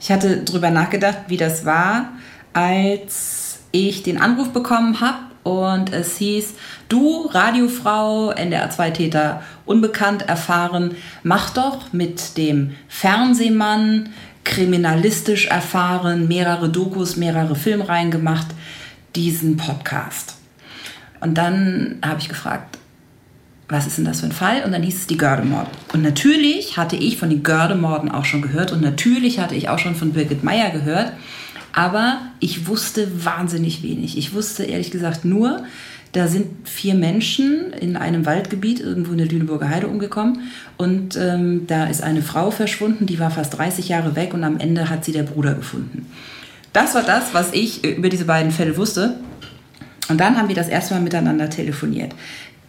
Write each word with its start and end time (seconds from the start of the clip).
Ich 0.00 0.10
hatte 0.10 0.38
darüber 0.38 0.70
nachgedacht, 0.70 1.18
wie 1.28 1.36
das 1.36 1.66
war, 1.66 2.12
als 2.54 3.60
ich 3.70 4.02
den 4.02 4.18
Anruf 4.18 4.50
bekommen 4.50 5.00
habe 5.00 5.18
und 5.42 5.92
es 5.92 6.16
hieß, 6.16 6.54
du 6.88 7.26
Radiofrau, 7.26 8.32
NDR2-Täter, 8.32 9.42
unbekannt, 9.66 10.28
erfahren, 10.28 10.96
mach 11.22 11.50
doch 11.50 11.92
mit 11.92 12.36
dem 12.38 12.74
Fernsehmann, 12.88 14.08
kriminalistisch 14.44 15.46
erfahren, 15.46 16.28
mehrere 16.28 16.70
Dokus, 16.70 17.16
mehrere 17.16 17.54
Filmreihen 17.54 18.10
gemacht, 18.10 18.48
diesen 19.14 19.58
Podcast. 19.58 20.36
Und 21.20 21.34
dann 21.36 21.98
habe 22.04 22.20
ich 22.20 22.28
gefragt, 22.28 22.79
was 23.70 23.86
ist 23.86 23.98
denn 23.98 24.04
das 24.04 24.20
für 24.20 24.26
ein 24.26 24.32
Fall? 24.32 24.64
Und 24.64 24.72
dann 24.72 24.82
hieß 24.82 24.96
es 24.96 25.06
die 25.06 25.16
Gördemorde. 25.16 25.70
Und 25.92 26.02
natürlich 26.02 26.76
hatte 26.76 26.96
ich 26.96 27.16
von 27.16 27.30
den 27.30 27.42
Gördemorden 27.42 28.10
auch 28.10 28.24
schon 28.24 28.42
gehört 28.42 28.72
und 28.72 28.82
natürlich 28.82 29.38
hatte 29.38 29.54
ich 29.54 29.68
auch 29.68 29.78
schon 29.78 29.94
von 29.94 30.12
Birgit 30.12 30.44
Meyer 30.44 30.70
gehört. 30.70 31.12
Aber 31.72 32.18
ich 32.40 32.66
wusste 32.66 33.24
wahnsinnig 33.24 33.82
wenig. 33.82 34.18
Ich 34.18 34.34
wusste 34.34 34.64
ehrlich 34.64 34.90
gesagt 34.90 35.24
nur, 35.24 35.62
da 36.12 36.26
sind 36.26 36.68
vier 36.68 36.94
Menschen 36.94 37.72
in 37.72 37.96
einem 37.96 38.26
Waldgebiet 38.26 38.80
irgendwo 38.80 39.12
in 39.12 39.18
der 39.18 39.28
Lüneburger 39.28 39.68
Heide 39.68 39.86
umgekommen 39.86 40.50
und 40.76 41.16
ähm, 41.16 41.68
da 41.68 41.86
ist 41.86 42.02
eine 42.02 42.22
Frau 42.22 42.50
verschwunden, 42.50 43.06
die 43.06 43.20
war 43.20 43.30
fast 43.30 43.56
30 43.56 43.88
Jahre 43.88 44.16
weg 44.16 44.34
und 44.34 44.42
am 44.42 44.58
Ende 44.58 44.90
hat 44.90 45.04
sie 45.04 45.12
der 45.12 45.22
Bruder 45.22 45.54
gefunden. 45.54 46.06
Das 46.72 46.96
war 46.96 47.04
das, 47.04 47.32
was 47.32 47.52
ich 47.52 47.84
über 47.84 48.08
diese 48.08 48.24
beiden 48.24 48.50
Fälle 48.50 48.76
wusste. 48.76 49.18
Und 50.08 50.18
dann 50.18 50.36
haben 50.36 50.48
wir 50.48 50.56
das 50.56 50.68
erste 50.68 50.94
Mal 50.94 51.00
miteinander 51.00 51.48
telefoniert. 51.48 52.12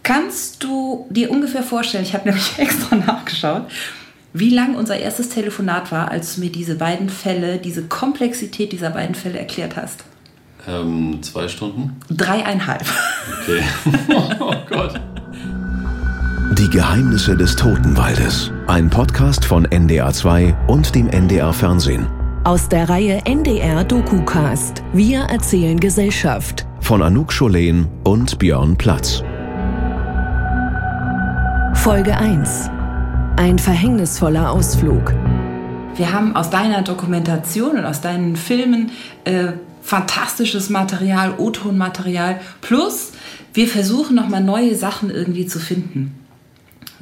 Kannst 0.02 0.64
du 0.64 1.06
dir 1.10 1.30
ungefähr 1.30 1.62
vorstellen, 1.62 2.04
ich 2.04 2.14
habe 2.14 2.28
nämlich 2.28 2.52
extra 2.58 2.96
nachgeschaut, 2.96 3.66
wie 4.32 4.50
lang 4.50 4.74
unser 4.74 4.98
erstes 4.98 5.28
Telefonat 5.28 5.92
war, 5.92 6.10
als 6.10 6.34
du 6.34 6.40
mir 6.40 6.50
diese 6.50 6.76
beiden 6.76 7.08
Fälle, 7.08 7.58
diese 7.58 7.82
Komplexität 7.82 8.72
dieser 8.72 8.90
beiden 8.90 9.14
Fälle 9.14 9.38
erklärt 9.38 9.76
hast? 9.76 10.04
Ähm, 10.66 11.18
zwei 11.22 11.48
Stunden? 11.48 12.00
Dreieinhalb. 12.10 12.84
Okay. 13.42 13.62
oh 14.40 14.54
Gott. 14.68 15.00
Die 16.58 16.70
Geheimnisse 16.70 17.36
des 17.36 17.56
Totenwaldes. 17.56 18.50
Ein 18.66 18.88
Podcast 18.88 19.44
von 19.44 19.66
NDR2 19.66 20.66
und 20.66 20.94
dem 20.94 21.08
NDR 21.08 21.52
Fernsehen. 21.52 22.06
Aus 22.44 22.68
der 22.68 22.88
Reihe 22.88 23.20
NDR 23.24 23.84
DokuCast. 23.84 24.82
Wir 24.92 25.20
erzählen 25.20 25.78
Gesellschaft. 25.78 26.66
Von 26.80 27.02
Anouk 27.02 27.32
Scholen 27.32 27.88
und 28.04 28.38
Björn 28.38 28.76
Platz. 28.76 29.22
Folge 31.82 32.16
1. 32.16 32.70
Ein 33.36 33.58
verhängnisvoller 33.58 34.52
Ausflug. 34.52 35.12
Wir 35.96 36.12
haben 36.12 36.36
aus 36.36 36.48
deiner 36.48 36.82
Dokumentation 36.82 37.76
und 37.76 37.84
aus 37.84 38.00
deinen 38.00 38.36
Filmen 38.36 38.92
äh, 39.24 39.54
fantastisches 39.82 40.70
Material, 40.70 41.34
O-Ton-Material. 41.38 42.40
Plus, 42.60 43.10
wir 43.52 43.66
versuchen 43.66 44.14
nochmal 44.14 44.44
neue 44.44 44.76
Sachen 44.76 45.10
irgendwie 45.10 45.46
zu 45.46 45.58
finden. 45.58 46.14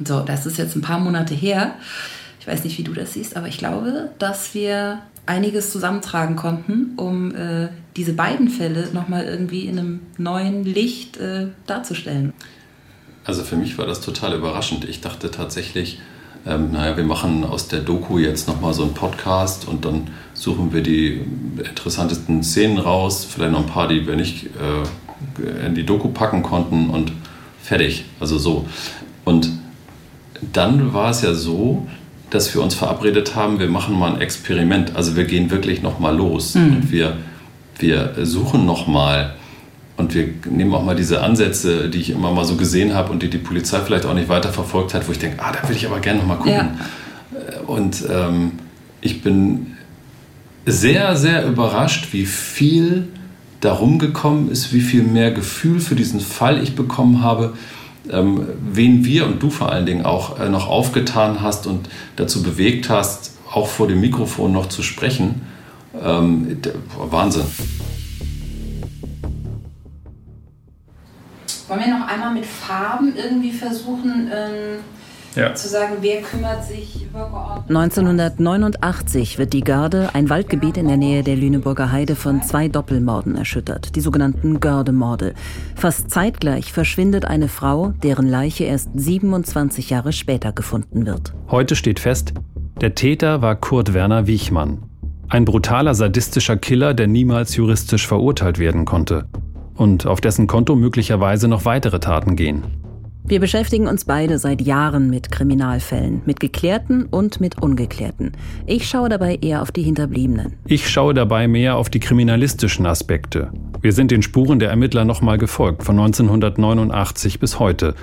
So, 0.03 0.21
das 0.21 0.47
ist 0.47 0.57
jetzt 0.57 0.75
ein 0.75 0.81
paar 0.81 0.99
Monate 0.99 1.35
her. 1.35 1.75
Ich 2.39 2.47
weiß 2.47 2.63
nicht, 2.63 2.79
wie 2.79 2.83
du 2.83 2.93
das 2.93 3.13
siehst, 3.13 3.37
aber 3.37 3.49
ich 3.49 3.59
glaube, 3.59 4.09
dass 4.17 4.55
wir 4.55 5.03
einiges 5.27 5.71
zusammentragen 5.71 6.35
konnten, 6.35 6.93
um 6.97 7.35
äh, 7.35 7.67
diese 7.95 8.13
beiden 8.13 8.49
Fälle 8.49 8.87
nochmal 8.93 9.25
irgendwie 9.25 9.67
in 9.67 9.77
einem 9.77 9.99
neuen 10.17 10.65
Licht 10.65 11.17
äh, 11.17 11.49
darzustellen. 11.67 12.33
Also 13.23 13.43
für 13.43 13.55
mich 13.55 13.77
war 13.77 13.85
das 13.85 14.01
total 14.01 14.35
überraschend. 14.35 14.85
Ich 14.85 15.01
dachte 15.01 15.29
tatsächlich, 15.31 15.99
ähm, 16.45 16.71
naja, 16.71 16.97
wir 16.97 17.03
machen 17.03 17.43
aus 17.43 17.67
der 17.67 17.81
Doku 17.81 18.17
jetzt 18.17 18.47
nochmal 18.47 18.73
so 18.73 18.83
einen 18.83 18.93
Podcast 18.93 19.67
und 19.67 19.85
dann 19.85 20.07
suchen 20.33 20.73
wir 20.73 20.81
die 20.81 21.21
interessantesten 21.57 22.43
Szenen 22.43 22.79
raus, 22.79 23.27
vielleicht 23.29 23.51
noch 23.51 23.59
ein 23.59 23.67
paar, 23.67 23.87
die 23.87 24.07
wir 24.07 24.15
nicht 24.15 24.47
äh, 24.47 25.65
in 25.67 25.75
die 25.75 25.85
Doku 25.85 26.09
packen 26.09 26.41
konnten 26.41 26.89
und 26.89 27.11
fertig. 27.61 28.05
Also 28.19 28.39
so. 28.39 28.65
Und 29.23 29.51
dann 30.53 30.93
war 30.93 31.11
es 31.11 31.21
ja 31.21 31.35
so, 31.35 31.87
dass 32.31 32.53
wir 32.55 32.63
uns 32.63 32.73
verabredet 32.73 33.35
haben, 33.35 33.59
wir 33.59 33.67
machen 33.67 33.97
mal 33.97 34.15
ein 34.15 34.21
Experiment. 34.21 34.95
Also 34.95 35.15
wir 35.15 35.25
gehen 35.25 35.51
wirklich 35.51 35.83
nochmal 35.83 36.15
los 36.15 36.55
mhm. 36.55 36.75
und 36.75 36.91
wir, 36.91 37.17
wir 37.77 38.13
suchen 38.23 38.65
nochmal 38.65 39.35
und 39.97 40.13
wir 40.13 40.29
nehmen 40.49 40.73
auch 40.73 40.83
mal 40.83 40.95
diese 40.95 41.21
Ansätze, 41.21 41.89
die 41.89 41.99
ich 41.99 42.09
immer 42.09 42.31
mal 42.31 42.45
so 42.45 42.55
gesehen 42.55 42.93
habe 42.93 43.11
und 43.11 43.21
die 43.21 43.29
die 43.29 43.37
Polizei 43.37 43.79
vielleicht 43.79 44.05
auch 44.05 44.13
nicht 44.13 44.29
weiter 44.29 44.51
verfolgt 44.51 44.93
hat, 44.93 45.07
wo 45.07 45.11
ich 45.11 45.19
denke, 45.19 45.43
ah, 45.43 45.51
da 45.51 45.67
will 45.67 45.75
ich 45.75 45.85
aber 45.85 45.99
gerne 45.99 46.19
noch 46.19 46.27
mal 46.27 46.35
gucken. 46.37 46.51
Ja. 46.51 46.71
Und 47.67 48.03
ähm, 48.09 48.53
ich 49.01 49.21
bin 49.21 49.77
sehr, 50.65 51.15
sehr 51.15 51.45
überrascht, 51.45 52.09
wie 52.11 52.25
viel 52.25 53.07
darum 53.59 53.99
gekommen 53.99 54.49
ist, 54.49 54.73
wie 54.73 54.81
viel 54.81 55.03
mehr 55.03 55.31
Gefühl 55.31 55.79
für 55.79 55.95
diesen 55.95 56.19
Fall 56.19 56.61
ich 56.61 56.75
bekommen 56.75 57.21
habe, 57.21 57.53
ähm, 58.09 58.47
wen 58.71 59.05
wir 59.05 59.27
und 59.27 59.41
du 59.41 59.49
vor 59.49 59.71
allen 59.71 59.85
Dingen 59.85 60.05
auch 60.05 60.39
äh, 60.39 60.49
noch 60.49 60.67
aufgetan 60.67 61.41
hast 61.41 61.67
und 61.67 61.87
dazu 62.15 62.41
bewegt 62.41 62.89
hast, 62.89 63.37
auch 63.51 63.67
vor 63.67 63.87
dem 63.87 64.01
Mikrofon 64.01 64.51
noch 64.51 64.67
zu 64.67 64.81
sprechen. 64.81 65.41
Ähm, 66.03 66.57
Wahnsinn. 66.97 67.43
Wollen 71.71 71.85
wir 71.85 71.99
noch 71.99 72.05
einmal 72.05 72.33
mit 72.33 72.45
Farben 72.45 73.13
irgendwie 73.15 73.53
versuchen 73.53 74.29
ähm, 74.29 74.79
ja. 75.37 75.55
zu 75.55 75.69
sagen, 75.69 75.99
wer 76.01 76.21
kümmert 76.21 76.65
sich 76.65 77.05
übergeordnet? 77.05 77.69
1989 77.69 79.37
wird 79.37 79.53
die 79.53 79.61
Garde, 79.61 80.09
ein 80.11 80.29
Waldgebiet 80.29 80.75
in 80.75 80.89
der 80.89 80.97
Nähe 80.97 81.23
der 81.23 81.37
Lüneburger 81.37 81.89
Heide, 81.89 82.17
von 82.17 82.43
zwei 82.43 82.67
Doppelmorden 82.67 83.37
erschüttert, 83.37 83.95
die 83.95 84.01
sogenannten 84.01 84.59
Gördemorde. 84.59 85.33
Fast 85.77 86.11
zeitgleich 86.11 86.73
verschwindet 86.73 87.23
eine 87.23 87.47
Frau, 87.47 87.93
deren 88.03 88.27
Leiche 88.27 88.65
erst 88.65 88.89
27 88.93 89.91
Jahre 89.91 90.11
später 90.11 90.51
gefunden 90.51 91.05
wird. 91.05 91.33
Heute 91.49 91.77
steht 91.77 92.01
fest, 92.01 92.33
der 92.81 92.95
Täter 92.95 93.41
war 93.41 93.55
Kurt 93.55 93.93
Werner 93.93 94.27
Wiechmann. 94.27 94.83
Ein 95.29 95.45
brutaler 95.45 95.95
sadistischer 95.95 96.57
Killer, 96.57 96.93
der 96.93 97.07
niemals 97.07 97.55
juristisch 97.55 98.05
verurteilt 98.05 98.59
werden 98.59 98.83
konnte 98.83 99.29
und 99.81 100.05
auf 100.05 100.21
dessen 100.21 100.45
Konto 100.45 100.75
möglicherweise 100.75 101.47
noch 101.47 101.65
weitere 101.65 101.99
Taten 101.99 102.35
gehen. 102.35 102.61
Wir 103.23 103.39
beschäftigen 103.39 103.87
uns 103.87 104.05
beide 104.05 104.37
seit 104.37 104.61
Jahren 104.61 105.09
mit 105.09 105.31
Kriminalfällen, 105.31 106.21
mit 106.25 106.39
geklärten 106.39 107.05
und 107.05 107.41
mit 107.41 107.59
ungeklärten. 107.59 108.33
Ich 108.67 108.87
schaue 108.87 109.09
dabei 109.09 109.39
eher 109.41 109.63
auf 109.63 109.71
die 109.71 109.81
Hinterbliebenen. 109.81 110.53
Ich 110.65 110.87
schaue 110.87 111.15
dabei 111.15 111.47
mehr 111.47 111.77
auf 111.77 111.89
die 111.89 111.99
kriminalistischen 111.99 112.85
Aspekte. 112.85 113.51
Wir 113.81 113.93
sind 113.93 114.11
den 114.11 114.21
Spuren 114.21 114.59
der 114.59 114.69
Ermittler 114.69 115.03
nochmal 115.03 115.39
gefolgt, 115.39 115.81
von 115.81 115.97
1989 115.97 117.39
bis 117.39 117.57
heute, 117.57 117.95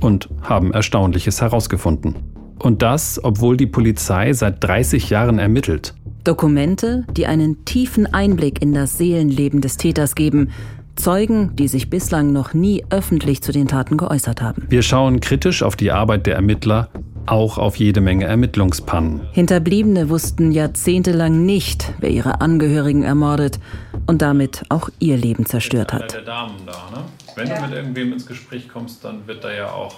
und 0.00 0.28
haben 0.42 0.74
Erstaunliches 0.74 1.40
herausgefunden. 1.40 2.16
Und 2.58 2.82
das, 2.82 3.18
obwohl 3.22 3.56
die 3.56 3.66
Polizei 3.66 4.34
seit 4.34 4.62
30 4.62 5.08
Jahren 5.08 5.38
ermittelt. 5.38 5.94
Dokumente, 6.24 7.06
die 7.16 7.26
einen 7.26 7.64
tiefen 7.64 8.06
Einblick 8.12 8.60
in 8.60 8.74
das 8.74 8.98
Seelenleben 8.98 9.60
des 9.60 9.76
Täters 9.76 10.14
geben, 10.14 10.50
Zeugen, 10.96 11.54
die 11.56 11.68
sich 11.68 11.90
bislang 11.90 12.32
noch 12.32 12.54
nie 12.54 12.84
öffentlich 12.90 13.42
zu 13.42 13.52
den 13.52 13.68
Taten 13.68 13.96
geäußert 13.96 14.40
haben. 14.40 14.66
Wir 14.68 14.82
schauen 14.82 15.20
kritisch 15.20 15.62
auf 15.62 15.76
die 15.76 15.90
Arbeit 15.90 16.26
der 16.26 16.36
Ermittler, 16.36 16.88
auch 17.26 17.58
auf 17.58 17.76
jede 17.76 18.00
Menge 18.00 18.26
Ermittlungspannen. 18.26 19.20
Hinterbliebene 19.32 20.08
wussten 20.08 20.52
jahrzehntelang 20.52 21.44
nicht, 21.44 21.92
wer 22.00 22.10
ihre 22.10 22.40
Angehörigen 22.40 23.02
ermordet 23.02 23.58
und 24.06 24.22
damit 24.22 24.62
auch 24.68 24.90
ihr 24.98 25.16
Leben 25.16 25.46
zerstört 25.46 25.92
hat. 25.92 26.12
Der 26.12 26.22
Damen 26.22 26.56
da, 26.66 26.72
ne? 26.94 27.04
Wenn 27.36 27.48
du 27.48 27.60
mit 27.62 27.72
irgendwem 27.72 28.12
ins 28.12 28.26
Gespräch 28.26 28.68
kommst, 28.68 29.04
dann 29.04 29.26
wird 29.26 29.42
da 29.42 29.52
ja 29.52 29.70
auch 29.70 29.96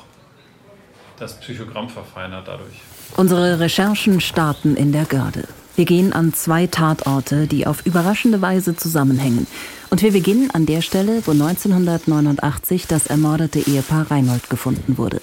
das 1.18 1.38
Psychogramm 1.40 1.88
verfeinert 1.88 2.46
dadurch. 2.46 2.80
Unsere 3.16 3.60
Recherchen 3.60 4.20
starten 4.20 4.76
in 4.76 4.92
der 4.92 5.04
Garde. 5.04 5.44
Wir 5.74 5.84
gehen 5.84 6.12
an 6.12 6.32
zwei 6.32 6.66
Tatorte, 6.66 7.46
die 7.46 7.66
auf 7.66 7.84
überraschende 7.84 8.40
Weise 8.40 8.76
zusammenhängen. 8.76 9.46
Und 9.88 10.02
wir 10.02 10.12
beginnen 10.12 10.50
an 10.50 10.66
der 10.66 10.82
Stelle, 10.82 11.22
wo 11.26 11.30
1989 11.30 12.86
das 12.88 13.06
ermordete 13.06 13.60
Ehepaar 13.60 14.10
Reinhold 14.10 14.50
gefunden 14.50 14.98
wurde. 14.98 15.20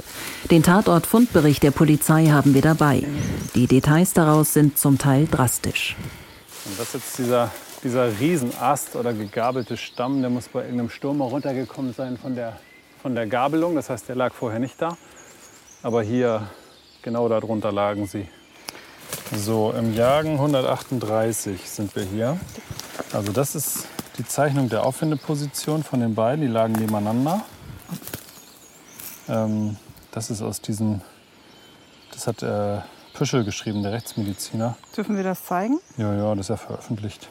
Den 0.49 0.63
Tatort-Fundbericht 0.63 1.63
der 1.63 1.71
Polizei 1.71 2.27
haben 2.27 2.53
wir 2.53 2.61
dabei. 2.61 3.03
Die 3.55 3.67
Details 3.67 4.13
daraus 4.13 4.53
sind 4.53 4.77
zum 4.77 4.97
Teil 4.97 5.27
drastisch. 5.29 5.97
Und 6.65 6.79
das 6.79 6.87
ist 6.87 6.93
jetzt 6.93 7.17
dieser, 7.17 7.51
dieser 7.83 8.19
Riesenast 8.19 8.95
oder 8.95 9.13
gegabelte 9.13 9.75
Stamm, 9.75 10.21
der 10.21 10.29
muss 10.29 10.47
bei 10.47 10.61
irgendeinem 10.61 10.89
Sturm 10.89 11.19
runtergekommen 11.19 11.93
sein 11.93 12.17
von 12.17 12.35
der, 12.35 12.57
von 13.01 13.15
der 13.15 13.27
Gabelung. 13.27 13.75
Das 13.75 13.89
heißt, 13.89 14.07
der 14.07 14.15
lag 14.15 14.33
vorher 14.33 14.59
nicht 14.59 14.81
da. 14.81 14.97
Aber 15.81 16.01
hier, 16.03 16.47
genau 17.01 17.27
darunter 17.27 17.73
lagen 17.73 18.07
sie. 18.07 18.27
So, 19.35 19.73
im 19.77 19.93
Jagen 19.93 20.33
138 20.33 21.69
sind 21.69 21.93
wir 21.97 22.03
hier. 22.03 22.39
Also 23.11 23.33
das 23.33 23.55
ist 23.55 23.87
die 24.17 24.25
Zeichnung 24.25 24.69
der 24.69 24.85
Auffindeposition 24.85 25.83
von 25.83 25.99
den 25.99 26.15
beiden. 26.15 26.41
Die 26.41 26.51
lagen 26.51 26.73
nebeneinander. 26.73 27.41
Ähm, 29.27 29.77
das 30.11 30.29
ist 30.29 30.41
aus 30.41 30.61
diesem, 30.61 31.01
das 32.11 32.27
hat 32.27 32.43
äh, 32.43 32.81
Püschel 33.13 33.43
geschrieben, 33.43 33.83
der 33.83 33.93
Rechtsmediziner. 33.93 34.77
Dürfen 34.95 35.15
wir 35.15 35.23
das 35.23 35.45
zeigen? 35.45 35.79
Ja, 35.97 36.13
ja, 36.13 36.35
das 36.35 36.45
ist 36.45 36.49
ja 36.49 36.57
veröffentlicht. 36.57 37.29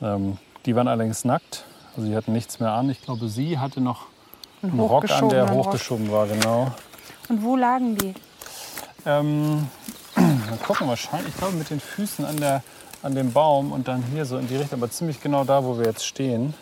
Ähm, 0.00 0.38
die 0.66 0.76
waren 0.76 0.88
allerdings 0.88 1.24
nackt, 1.24 1.64
also 1.96 2.08
sie 2.08 2.16
hatten 2.16 2.32
nichts 2.32 2.60
mehr 2.60 2.72
an. 2.72 2.90
Ich 2.90 3.02
glaube, 3.02 3.28
sie 3.28 3.58
hatte 3.58 3.80
noch 3.80 4.06
einen 4.62 4.78
Rock 4.78 5.10
an, 5.10 5.28
der 5.28 5.44
hochgeschobenen 5.44 5.48
Rock. 5.48 5.66
hochgeschoben 5.66 6.10
war, 6.12 6.26
genau. 6.26 6.72
Und 7.28 7.42
wo 7.42 7.56
lagen 7.56 7.96
die? 7.96 8.14
Ähm, 9.06 9.68
mal 10.16 10.58
gucken, 10.64 10.88
wahrscheinlich, 10.88 11.28
ich 11.28 11.36
glaube, 11.36 11.56
mit 11.56 11.70
den 11.70 11.80
Füßen 11.80 12.24
an, 12.24 12.36
der, 12.36 12.62
an 13.02 13.14
dem 13.14 13.32
Baum 13.32 13.72
und 13.72 13.88
dann 13.88 14.02
hier 14.02 14.24
so 14.24 14.38
in 14.38 14.46
die 14.48 14.56
Richtung, 14.56 14.78
aber 14.80 14.90
ziemlich 14.90 15.20
genau 15.20 15.44
da, 15.44 15.64
wo 15.64 15.78
wir 15.78 15.86
jetzt 15.86 16.06
stehen. 16.06 16.54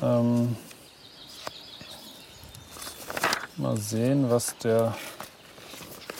Ähm, 0.00 0.56
mal 3.56 3.76
sehen, 3.76 4.30
was 4.30 4.56
der 4.58 4.94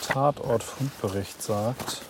Tatortfundbericht 0.07 1.41
sagt. 1.41 2.01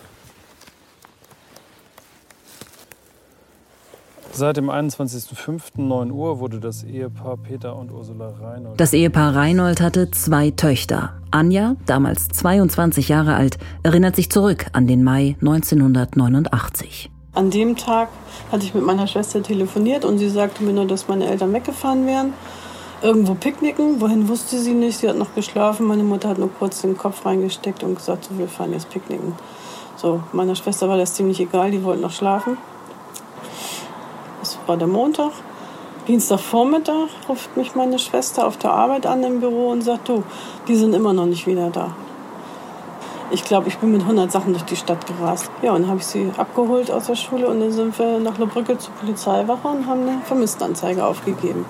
Seit 4.36 4.58
dem 4.58 4.68
21.05.09 4.68 6.12
Uhr 6.12 6.40
wurde 6.40 6.60
das 6.60 6.84
Ehepaar 6.84 7.38
Peter 7.38 7.74
und 7.74 7.90
Ursula 7.90 8.34
Reinhold 8.38 8.78
Das 8.78 8.92
Ehepaar 8.92 9.34
Reinhold 9.34 9.80
hatte 9.80 10.10
zwei 10.10 10.50
Töchter. 10.50 11.14
Anja, 11.30 11.76
damals 11.86 12.28
22 12.28 13.08
Jahre 13.08 13.34
alt, 13.34 13.56
erinnert 13.82 14.14
sich 14.14 14.28
zurück 14.28 14.66
an 14.74 14.86
den 14.86 15.02
Mai 15.02 15.36
1989. 15.40 17.10
An 17.32 17.48
dem 17.48 17.76
Tag 17.76 18.10
hatte 18.52 18.66
ich 18.66 18.74
mit 18.74 18.84
meiner 18.84 19.06
Schwester 19.06 19.42
telefoniert 19.42 20.04
und 20.04 20.18
sie 20.18 20.28
sagte 20.28 20.62
mir 20.64 20.74
nur, 20.74 20.86
dass 20.86 21.08
meine 21.08 21.26
Eltern 21.28 21.54
weggefahren 21.54 22.06
wären. 22.06 22.34
Irgendwo 23.00 23.32
picknicken, 23.36 24.02
wohin 24.02 24.28
wusste 24.28 24.58
sie 24.58 24.74
nicht. 24.74 24.98
Sie 24.98 25.08
hat 25.08 25.16
noch 25.16 25.34
geschlafen. 25.34 25.86
Meine 25.86 26.02
Mutter 26.02 26.28
hat 26.28 26.36
nur 26.36 26.52
kurz 26.52 26.82
den 26.82 26.98
Kopf 26.98 27.24
reingesteckt 27.24 27.82
und 27.82 27.94
gesagt, 27.94 28.24
so, 28.24 28.36
wir 28.36 28.48
fahren 28.48 28.74
jetzt 28.74 28.90
picknicken. 28.90 29.32
So, 29.96 30.22
meiner 30.32 30.56
Schwester 30.56 30.90
war 30.90 30.98
das 30.98 31.14
ziemlich 31.14 31.40
egal, 31.40 31.70
die 31.70 31.82
wollten 31.82 32.02
noch 32.02 32.12
schlafen. 32.12 32.58
War 34.66 34.76
der 34.76 34.88
Montag. 34.88 35.32
Dienstagvormittag 36.08 37.08
ruft 37.28 37.56
mich 37.56 37.74
meine 37.74 37.98
Schwester 37.98 38.46
auf 38.46 38.56
der 38.56 38.72
Arbeit 38.72 39.06
an 39.06 39.22
im 39.22 39.40
Büro 39.40 39.70
und 39.70 39.82
sagt, 39.82 40.08
du, 40.08 40.24
die 40.68 40.76
sind 40.76 40.94
immer 40.94 41.12
noch 41.12 41.26
nicht 41.26 41.46
wieder 41.46 41.70
da. 41.70 41.92
Ich 43.30 43.44
glaube, 43.44 43.68
ich 43.68 43.78
bin 43.78 43.90
mit 43.90 44.02
100 44.02 44.30
Sachen 44.30 44.52
durch 44.52 44.64
die 44.64 44.76
Stadt 44.76 45.04
gerast. 45.06 45.50
Ja, 45.62 45.72
und 45.72 45.88
habe 45.88 45.98
ich 45.98 46.06
sie 46.06 46.30
abgeholt 46.36 46.90
aus 46.92 47.06
der 47.06 47.16
Schule 47.16 47.48
und 47.48 47.60
dann 47.60 47.72
sind 47.72 47.98
wir 47.98 48.20
nach 48.20 48.38
Lerbrücke 48.38 48.78
zur 48.78 48.94
Polizeiwache 48.94 49.66
und 49.66 49.86
haben 49.86 50.02
eine 50.02 50.20
Vermisstenanzeige 50.24 51.04
aufgegeben, 51.04 51.64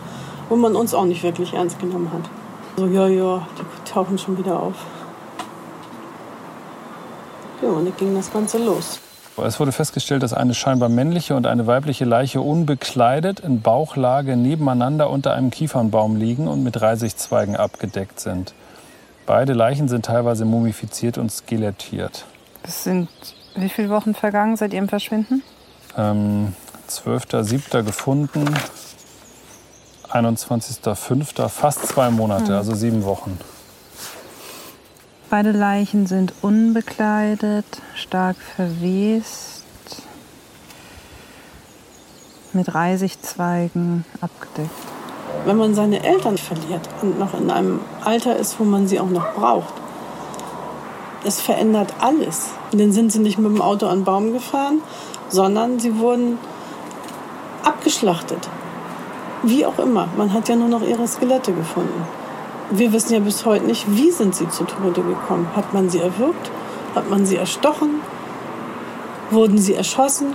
wo 0.51 0.57
man 0.57 0.77
uns 0.77 0.93
auch 0.93 1.07
nicht 1.07 1.23
wirklich 1.23 1.55
ernst 1.55 1.79
genommen 1.79 2.11
hat. 2.13 2.29
So, 2.77 2.87
ja, 2.87 3.09
ja, 3.09 3.47
die 3.59 3.91
tauchen 3.91 4.19
schon 4.19 4.37
wieder 4.37 4.63
auf. 4.63 4.75
Ja, 7.63 7.69
und 7.71 7.87
dann 7.87 7.97
ging 7.97 8.15
das 8.15 8.31
Ganze 8.31 8.59
los. 8.59 9.01
Es 9.45 9.61
wurde 9.61 9.73
festgestellt, 9.73 10.23
dass 10.23 10.33
eine 10.33 10.55
scheinbar 10.55 10.89
männliche 10.89 11.35
und 11.37 11.47
eine 11.47 11.67
weibliche 11.67 12.05
Leiche 12.07 12.41
unbekleidet 12.41 13.41
in 13.41 13.61
Bauchlage 13.61 14.37
nebeneinander 14.37 15.11
unter 15.11 15.35
einem 15.35 15.51
Kiefernbaum 15.51 16.17
liegen 16.17 16.49
und 16.49 16.63
mit 16.63 16.81
Reisigzweigen 16.81 17.55
abgedeckt 17.57 18.19
sind. 18.21 18.55
Beide 19.27 19.53
Leichen 19.53 19.89
sind 19.89 20.07
teilweise 20.07 20.45
mumifiziert 20.45 21.19
und 21.19 21.31
skelettiert. 21.31 22.25
Es 22.63 22.85
sind 22.85 23.09
wie 23.57 23.69
viele 23.69 23.91
Wochen 23.91 24.15
vergangen 24.15 24.57
seit 24.57 24.73
ihrem 24.73 24.89
Verschwinden? 24.89 25.43
Ähm, 25.97 26.55
12.07. 26.89 27.83
gefunden, 27.83 28.45
21.05. 30.11 31.49
fast 31.49 31.87
zwei 31.87 32.11
Monate, 32.11 32.49
Hm. 32.49 32.55
also 32.55 32.75
sieben 32.75 33.05
Wochen. 33.05 33.39
Beide 35.29 35.51
Leichen 35.51 36.07
sind 36.07 36.33
unbekleidet, 36.41 37.67
stark 37.97 38.37
verwest, 38.37 39.65
mit 42.53 42.73
Reisigzweigen 42.73 44.05
abgedeckt. 44.21 44.71
Wenn 45.45 45.57
man 45.57 45.75
seine 45.75 46.05
Eltern 46.05 46.39
verliert 46.39 46.89
und 47.03 47.19
noch 47.19 47.35
in 47.35 47.51
einem 47.51 47.81
Alter 48.05 48.37
ist, 48.37 48.61
wo 48.61 48.65
man 48.65 48.87
sie 48.87 49.01
auch 49.01 49.11
noch 49.11 49.35
braucht, 49.35 49.75
es 51.25 51.41
verändert 51.41 51.93
alles. 51.99 52.51
Dann 52.71 52.93
sind 52.93 53.11
sie 53.11 53.19
nicht 53.19 53.37
mit 53.37 53.51
dem 53.51 53.61
Auto 53.61 53.87
an 53.87 53.99
den 53.99 54.05
Baum 54.05 54.33
gefahren, 54.33 54.81
sondern 55.29 55.81
sie 55.81 55.99
wurden 55.99 56.39
abgeschlachtet. 57.65 58.49
Wie 59.43 59.67
auch 59.67 59.79
immer. 59.81 60.09
Man 60.17 60.33
hat 60.33 60.49
ja 60.49 60.55
nur 60.55 60.69
noch 60.69 60.83
ihre 60.83 61.09
Skelette 61.09 61.53
gefunden. 61.53 62.07
Wir 62.71 62.93
wissen 62.93 63.13
ja 63.13 63.21
bis 63.21 63.47
heute 63.47 63.65
nicht, 63.65 63.85
wie 63.89 64.11
sind 64.11 64.35
sie 64.35 64.49
zu 64.49 64.65
Tode 64.65 65.03
gekommen. 65.03 65.49
Hat 65.55 65.73
man 65.73 65.89
sie 65.89 66.01
erwürgt? 66.01 66.51
Hat 66.97 67.09
man 67.09 67.25
sie 67.25 67.37
erstochen? 67.37 68.01
Wurden 69.31 69.59
sie 69.59 69.75
erschossen? 69.75 70.35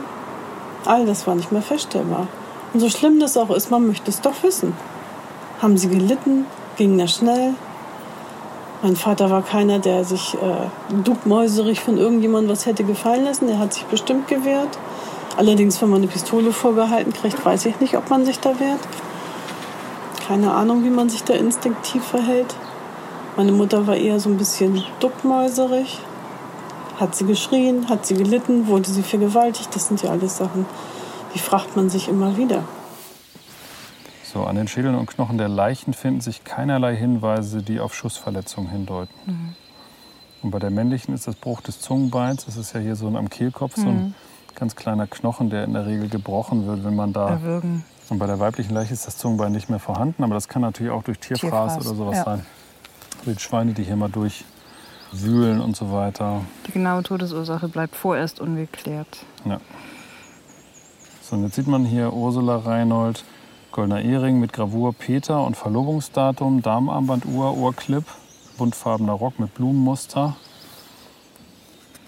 All 0.86 1.06
das 1.06 1.28
war 1.28 1.36
nicht 1.36 1.52
mehr 1.52 1.62
feststellbar. 1.62 2.28
Und 2.74 2.80
so 2.80 2.90
schlimm 2.90 3.20
das 3.20 3.36
auch 3.36 3.50
ist, 3.50 3.70
man 3.70 3.86
möchte 3.86 4.10
es 4.10 4.22
doch 4.22 4.44
wissen. 4.44 4.74
Haben 5.62 5.78
sie 5.78 5.90
gelitten? 5.90 6.46
Ging 6.78 6.98
das 6.98 7.16
schnell? 7.16 7.54
Mein 8.82 8.96
Vater 8.96 9.30
war 9.30 9.44
keiner, 9.44 9.80
der 9.80 10.06
sich 10.06 10.34
äh, 10.36 11.04
duckmäuserig 11.04 11.82
von 11.82 11.98
irgendjemandem 11.98 12.50
was 12.52 12.66
hätte 12.66 12.86
gefallen 12.86 13.26
lassen. 13.26 13.50
Er 13.50 13.60
hat 13.60 13.74
sich 13.74 13.84
bestimmt 13.86 14.30
gewehrt. 14.30 14.80
Allerdings, 15.38 15.82
wenn 15.82 15.90
man 15.90 16.00
eine 16.00 16.08
Pistole 16.08 16.54
vorgehalten 16.54 17.14
kriegt, 17.14 17.46
weiß 17.46 17.66
ich 17.66 17.80
nicht, 17.82 17.98
ob 17.98 18.10
man 18.10 18.26
sich 18.26 18.40
da 18.40 18.60
wehrt. 18.60 18.80
Keine 20.32 20.54
Ahnung, 20.54 20.86
wie 20.86 20.90
man 20.90 21.10
sich 21.10 21.26
da 21.26 21.34
instinktiv 21.34 22.02
verhält. 22.06 22.56
Meine 23.36 23.52
Mutter 23.52 23.86
war 23.86 23.98
eher 23.98 24.18
so 24.18 24.30
ein 24.30 24.38
bisschen 24.38 24.82
duckmäuserig. 25.02 26.00
Hat 26.98 27.16
sie 27.16 27.26
geschrien, 27.26 27.90
hat 27.90 28.06
sie 28.06 28.14
gelitten, 28.14 28.68
wurde 28.68 28.90
sie 28.90 29.04
vergewaltigt. 29.04 29.76
Das 29.76 29.90
sind 29.90 30.02
ja 30.04 30.10
alles 30.12 30.38
Sachen, 30.38 30.66
die 31.36 31.40
fragt 31.40 31.76
man 31.76 31.90
sich 31.90 32.08
immer 32.08 32.38
wieder. 32.38 32.64
So, 34.24 34.46
an 34.46 34.56
den 34.56 34.70
Schädeln 34.70 34.96
und 34.96 35.08
Knochen 35.08 35.38
der 35.38 35.50
Leichen 35.50 35.94
finden 35.94 36.22
sich 36.22 36.46
keinerlei 36.46 36.96
Hinweise, 36.96 37.62
die 37.62 37.82
auf 37.82 37.94
Schussverletzungen 37.94 38.72
hindeuten. 38.72 39.14
Mhm. 39.26 39.56
Und 40.44 40.52
bei 40.52 40.60
der 40.60 40.70
männlichen 40.70 41.14
ist 41.14 41.28
das 41.28 41.36
Bruch 41.36 41.60
des 41.60 41.82
Zungenbeins. 41.82 42.46
Das 42.46 42.56
ist 42.56 42.74
ja 42.74 42.80
hier 42.80 42.96
so 42.96 43.06
ein, 43.08 43.18
am 43.18 43.30
Kehlkopf 43.30 43.76
so 43.76 43.82
ein 43.82 43.96
Mhm. 43.98 44.14
ganz 44.56 44.78
kleiner 44.78 45.08
Knochen, 45.08 45.50
der 45.50 45.66
in 45.66 45.74
der 45.74 45.86
Regel 45.86 46.08
gebrochen 46.08 46.68
wird, 46.68 46.86
wenn 46.86 46.96
man 46.96 47.12
da. 47.12 47.32
Erwürgen. 47.32 47.84
Und 48.12 48.20
bei 48.20 48.28
der 48.28 48.40
weiblichen 48.40 48.74
Leiche 48.74 48.94
ist 48.94 49.08
das 49.08 49.18
Zungenbein 49.18 49.54
nicht 49.54 49.70
mehr 49.70 49.80
vorhanden, 49.80 50.22
aber 50.26 50.34
das 50.34 50.50
kann 50.50 50.62
natürlich 50.62 50.92
auch 50.92 51.02
durch 51.02 51.18
Tierfraß, 51.18 51.76
Tierfraß, 51.78 51.78
oder 51.78 51.96
sowas 51.96 52.18
ja. 52.18 52.24
sein. 52.26 52.46
Die 53.26 53.40
Schweine, 53.40 53.72
die 53.72 53.84
hier 53.84 53.96
mal 53.96 54.10
durchwühlen 54.10 55.62
und 55.62 55.78
so 55.78 55.94
weiter. 55.94 56.42
Die 56.68 56.74
genaue 56.74 57.04
Todesursache 57.04 57.70
bleibt 57.70 57.96
vorerst 57.96 58.42
ungeklärt. 58.42 59.24
Ja. 59.46 59.62
So, 61.22 61.38
und 61.38 61.44
jetzt 61.44 61.56
sieht 61.56 61.68
man 61.68 61.86
hier 61.86 62.12
Ursula 62.12 62.58
Reinhold, 62.58 63.24
goldener 63.72 64.02
Ehering 64.02 64.42
mit 64.42 64.52
Gravur 64.52 64.92
Peter 64.92 65.42
und 65.46 65.56
Verlobungsdatum, 65.56 66.62
Damenarmbanduhr, 66.62 67.56
Ohrclip, 67.56 68.04
buntfarbener 68.58 69.14
Rock 69.14 69.40
mit 69.40 69.54
Blumenmuster. 69.54 70.36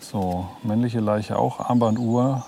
So, 0.01 0.49
männliche 0.63 0.99
Leiche 0.99 1.39
auch, 1.39 1.61
Armbanduhr, 1.61 2.45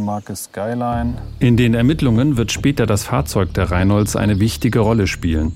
Marke 0.00 0.34
Skyline. 0.36 1.14
In 1.38 1.56
den 1.56 1.74
Ermittlungen 1.74 2.36
wird 2.36 2.52
später 2.52 2.86
das 2.86 3.04
Fahrzeug 3.04 3.54
der 3.54 3.70
Reinholds 3.70 4.16
eine 4.16 4.40
wichtige 4.40 4.80
Rolle 4.80 5.06
spielen. 5.06 5.54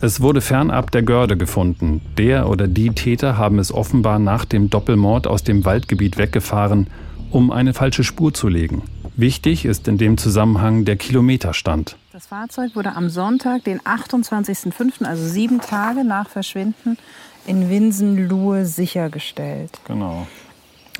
Es 0.00 0.20
wurde 0.20 0.40
fernab 0.40 0.92
der 0.92 1.02
Görde 1.02 1.36
gefunden. 1.36 2.00
Der 2.16 2.48
oder 2.48 2.68
die 2.68 2.90
Täter 2.90 3.36
haben 3.36 3.58
es 3.58 3.72
offenbar 3.72 4.18
nach 4.20 4.44
dem 4.44 4.70
Doppelmord 4.70 5.26
aus 5.26 5.42
dem 5.42 5.64
Waldgebiet 5.64 6.18
weggefahren, 6.18 6.86
um 7.30 7.50
eine 7.50 7.74
falsche 7.74 8.04
Spur 8.04 8.32
zu 8.32 8.48
legen. 8.48 8.82
Wichtig 9.16 9.64
ist 9.64 9.88
in 9.88 9.98
dem 9.98 10.16
Zusammenhang 10.16 10.84
der 10.84 10.96
Kilometerstand. 10.96 11.96
Das 12.12 12.28
Fahrzeug 12.28 12.76
wurde 12.76 12.94
am 12.94 13.10
Sonntag, 13.10 13.64
den 13.64 13.80
28.05., 13.80 15.04
also 15.04 15.26
sieben 15.26 15.60
Tage 15.60 16.04
nach 16.04 16.28
Verschwinden, 16.28 16.96
in 17.44 17.68
Winsen-Luhe 17.68 18.66
sichergestellt. 18.66 19.80
Genau. 19.84 20.28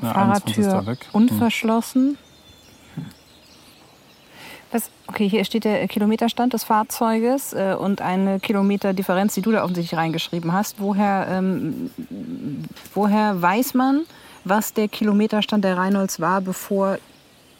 Ja, 0.01 0.11
21 0.11 0.57
ist 0.57 0.65
Fahrradtür 0.65 0.91
weg. 0.91 0.99
unverschlossen. 1.13 2.17
Was, 4.71 4.91
okay, 5.07 5.27
hier 5.27 5.43
steht 5.45 5.63
der 5.63 5.87
Kilometerstand 5.87 6.53
des 6.53 6.63
Fahrzeuges 6.63 7.53
äh, 7.53 7.75
und 7.77 8.01
eine 8.01 8.39
Kilometerdifferenz, 8.39 9.33
die 9.33 9.41
du 9.41 9.51
da 9.51 9.63
offensichtlich 9.63 9.97
reingeschrieben 9.97 10.53
hast. 10.53 10.79
Woher, 10.79 11.27
ähm, 11.29 11.89
woher 12.93 13.41
weiß 13.41 13.73
man, 13.73 14.05
was 14.43 14.73
der 14.73 14.87
Kilometerstand 14.87 15.63
der 15.63 15.75
Reinholds 15.75 16.19
war, 16.19 16.41
bevor 16.41 16.99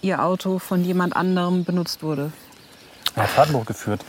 ihr 0.01 0.23
Auto 0.23 0.59
von 0.59 0.83
jemand 0.83 1.15
anderem 1.15 1.63
benutzt 1.63 2.03
wurde? 2.03 2.31
Ja, 3.15 3.23
Fahrtenbuch 3.23 3.65
geführt. 3.65 4.05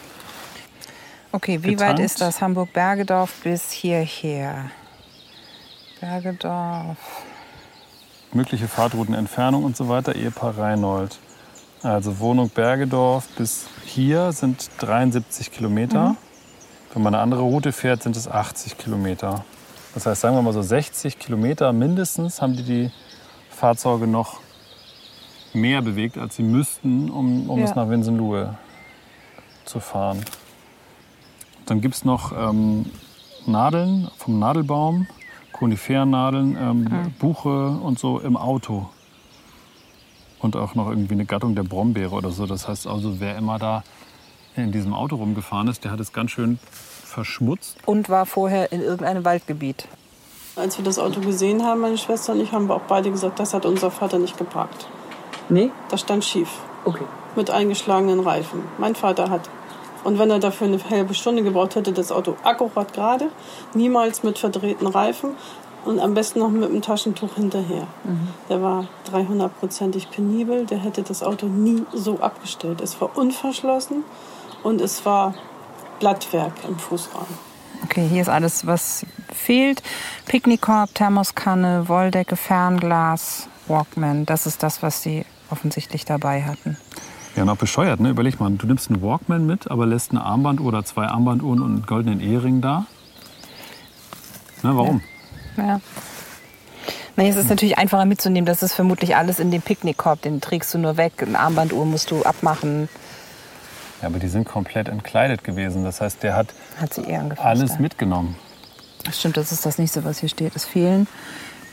Okay, 1.33 1.63
wie 1.63 1.71
Getankt. 1.71 1.99
weit 1.99 2.05
ist 2.05 2.21
das 2.21 2.43
Hamburg-Bergedorf 2.43 3.33
bis 3.45 3.71
hierher? 3.71 4.71
Bergedorf. 6.01 6.99
mögliche 8.33 8.69
Fahrtroutenentfernung 8.69 9.65
und 9.65 9.77
so 9.77 9.89
weiter, 9.89 10.15
Ehepaar 10.15 10.57
Reinhold. 10.59 11.19
Also 11.83 12.19
Wohnung 12.19 12.51
Bergedorf 12.51 13.29
bis 13.37 13.67
hier 13.87 14.33
sind 14.33 14.71
73 14.79 15.51
Kilometer. 15.51 16.11
Mhm. 16.11 16.17
Wenn 16.93 17.03
man 17.03 17.15
eine 17.15 17.23
andere 17.23 17.43
Route 17.43 17.73
fährt, 17.73 18.03
sind 18.03 18.17
es 18.17 18.29
80 18.29 18.77
Kilometer. 18.77 19.45
Das 19.95 20.07
heißt, 20.07 20.21
sagen 20.21 20.37
wir 20.37 20.43
mal 20.43 20.53
so 20.53 20.63
60 20.63 21.19
Kilometer 21.19 21.73
mindestens 21.73 22.43
haben 22.43 22.57
die 22.57 22.63
die 22.65 22.91
Fahrzeuge 23.51 24.07
noch 24.07 24.41
mehr 25.53 25.83
bewegt, 25.83 26.19
als 26.19 26.37
sie 26.37 26.43
müssten, 26.43 27.11
um, 27.11 27.49
um 27.49 27.59
Ja. 27.59 27.65
es 27.65 27.75
nach 27.75 27.89
Winsenlohe 27.89 28.57
zu 29.65 29.81
fahren. 29.81 30.25
Dann 31.67 31.81
gibt 31.81 31.95
es 31.95 32.05
noch 32.05 32.33
ähm, 32.37 32.87
Nadeln 33.47 34.11
vom 34.19 34.39
Nadelbaum, 34.39 35.07
Konifernadeln, 35.53 36.57
ähm, 36.57 36.81
Mhm. 36.85 37.15
Buche 37.19 37.69
und 37.71 37.99
so 37.99 38.19
im 38.21 38.37
Auto. 38.37 38.89
Und 40.41 40.57
auch 40.57 40.75
noch 40.75 40.89
irgendwie 40.89 41.15
eine 41.15 41.27
Gattung 41.27 41.55
der 41.55 41.65
Brombeere 41.65 42.15
oder 42.15 42.31
so. 42.31 42.47
Das 42.47 42.67
heißt 42.67 42.87
also, 42.87 43.21
wer 43.21 43.37
immer 43.37 43.59
da 43.59 43.83
in 44.57 44.73
diesem 44.73 44.95
Auto 44.95 45.17
rumgefahren 45.17 45.69
ist, 45.69 45.85
der 45.85 45.91
hat 45.91 46.01
es 46.01 46.13
ganz 46.13 46.31
schön 46.31 46.59
verschmutzt. 47.05 47.77
Und 47.87 48.09
war 48.09 48.27
vorher 48.27 48.73
in 48.73 48.81
irgendeinem 48.81 49.25
Waldgebiet. 49.25 49.87
Als 50.57 50.79
wir 50.79 50.85
das 50.85 50.99
Auto 50.99 51.21
gesehen 51.21 51.65
haben, 51.65 51.81
meine 51.81 51.99
Schwester 51.99 52.33
und 52.33 52.41
ich, 52.41 52.53
haben 52.53 52.69
wir 52.69 52.77
auch 52.77 52.83
beide 52.89 53.11
gesagt, 53.11 53.39
das 53.39 53.55
hat 53.55 53.67
unser 53.67 53.91
Vater 53.91 54.19
nicht 54.19 54.37
geparkt. 54.37 54.87
Nee? 55.49 55.71
Das 55.91 56.01
stand 56.01 56.25
schief. 56.25 56.49
Okay. 56.85 57.05
Mit 57.37 57.51
eingeschlagenen 57.51 58.21
Reifen. 58.21 58.63
Mein 58.79 58.95
Vater 58.95 59.31
hat. 59.31 59.49
Und 60.03 60.19
wenn 60.19 60.31
er 60.31 60.39
dafür 60.39 60.67
eine 60.67 60.79
halbe 60.89 61.15
Stunde 61.15 61.43
gebraucht 61.43 61.77
hätte, 61.77 61.93
das 61.93 62.11
Auto 62.11 62.37
akkurat 62.43 62.93
gerade, 62.93 63.31
niemals 63.75 64.23
mit 64.23 64.39
verdrehten 64.39 64.87
Reifen 64.87 65.31
und 65.85 65.99
am 66.01 66.15
besten 66.15 66.41
noch 66.41 66.51
mit 66.51 66.71
einem 66.71 66.83
Taschentuch 66.83 67.35
hinterher. 67.35 67.87
Der 68.49 68.63
war 68.63 68.87
300-prozentig 69.13 70.11
penibel, 70.11 70.67
der 70.67 70.79
hätte 70.79 71.03
das 71.03 71.23
Auto 71.23 71.47
nie 71.47 71.85
so 71.93 72.21
abgestellt. 72.21 72.81
Es 72.81 73.01
war 73.01 73.17
unverschlossen 73.17 74.05
und 74.63 74.81
es 74.81 75.05
war 75.07 75.35
Blattwerk 76.01 76.53
im 76.69 76.79
Fußraum. 76.79 77.27
Okay, 77.85 78.07
hier 78.09 78.23
ist 78.23 78.29
alles, 78.29 78.67
was 78.67 79.07
fehlt. 79.33 79.83
Picknickkorb, 80.27 80.95
Thermoskanne, 80.95 81.89
Wolldecke, 81.89 82.37
Fernglas, 82.37 83.49
Walkman. 83.69 84.27
Das 84.27 84.47
ist 84.47 84.63
das, 84.63 84.83
was 84.83 85.03
Sie 85.03 85.25
offensichtlich 85.51 86.05
dabei 86.05 86.43
hatten. 86.43 86.77
Ja, 87.37 87.45
noch 87.45 87.57
bescheuert, 87.57 88.01
ne? 88.01 88.11
Überleg 88.11 88.39
mal, 88.41 88.51
du 88.51 88.67
nimmst 88.67 88.91
einen 88.91 89.03
Walkman 89.03 89.47
mit, 89.47 89.71
aber 89.71 89.87
lässt 89.87 90.11
eine 90.11 90.23
Armbanduhr 90.23 90.67
oder 90.67 90.85
zwei 90.85 91.07
Armbanduhren 91.07 91.61
und 91.61 91.73
einen 91.73 91.87
goldenen 91.87 92.21
Ehering 92.21 92.61
da. 92.61 92.87
Ne, 94.63 94.77
warum? 94.77 94.99
Ja. 94.99 95.05
Nee, 97.17 97.29
es 97.29 97.37
ist 97.37 97.51
natürlich 97.51 97.77
einfacher 97.77 98.05
mitzunehmen. 98.07 98.47
Das 98.47 98.63
ist 98.63 98.73
vermutlich 98.73 99.17
alles 99.17 99.41
in 99.41 99.51
dem 99.51 99.61
Picknickkorb. 99.63 100.23
Den 100.23 100.41
trägst 100.41 100.73
du 100.73 100.79
nur 100.79 100.97
weg. 100.97 101.13
Eine 101.19 101.39
Armbanduhr 101.39 101.85
musst 101.85 102.11
du 102.11 102.23
abmachen. 102.23 102.89
Ja, 104.01 104.09
aber 104.09 104.19
die 104.19 104.29
sind 104.29 104.47
komplett 104.47 104.89
entkleidet 104.89 105.45
gewesen. 105.45 105.85
Das 105.85 106.01
heißt, 106.01 106.23
der 106.23 106.35
hat 106.37 106.49
Hat 106.81 106.95
sie 106.95 107.03
eher 107.03 107.21
angefasst. 107.21 107.47
alles 107.47 107.71
ja. 107.73 107.81
mitgenommen. 107.81 108.37
Stimmt, 109.13 109.37
das 109.37 109.53
ist 109.53 109.67
das 109.67 109.77
nächste, 109.79 110.05
was 110.05 110.19
hier 110.19 110.29
steht. 110.29 110.57
Es 110.57 110.65
fehlen 110.65 111.07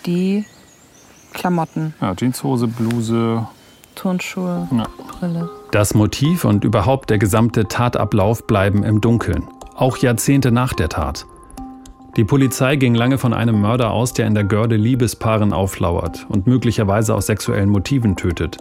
die 0.06 0.46
Klamotten, 1.34 1.94
Ja, 2.02 2.14
Jeanshose, 2.16 2.68
Bluse. 2.68 3.48
Turnschuhe, 3.96 4.68
Ja. 4.72 4.86
Brille. 5.20 5.50
Das 5.72 5.94
Motiv 5.94 6.46
und 6.46 6.64
überhaupt 6.64 7.10
der 7.10 7.18
gesamte 7.18 7.68
Tatablauf 7.68 8.46
bleiben 8.48 8.84
im 8.84 9.02
Dunkeln, 9.02 9.48
auch 9.76 9.98
Jahrzehnte 9.98 10.52
nach 10.52 10.74
der 10.74 10.90
Tat. 10.90 11.26
Die 12.18 12.24
Polizei 12.24 12.78
ging 12.78 12.96
lange 12.96 13.20
von 13.20 13.32
einem 13.32 13.62
Mörder 13.62 13.92
aus, 13.92 14.12
der 14.12 14.26
in 14.26 14.34
der 14.34 14.44
Görde 14.44 14.76
Liebespaaren 14.76 15.54
auflauert 15.54 16.26
und 16.30 16.48
möglicherweise 16.48 17.14
aus 17.14 17.28
sexuellen 17.28 17.70
Motiven 17.70 18.16
tötet. 18.16 18.58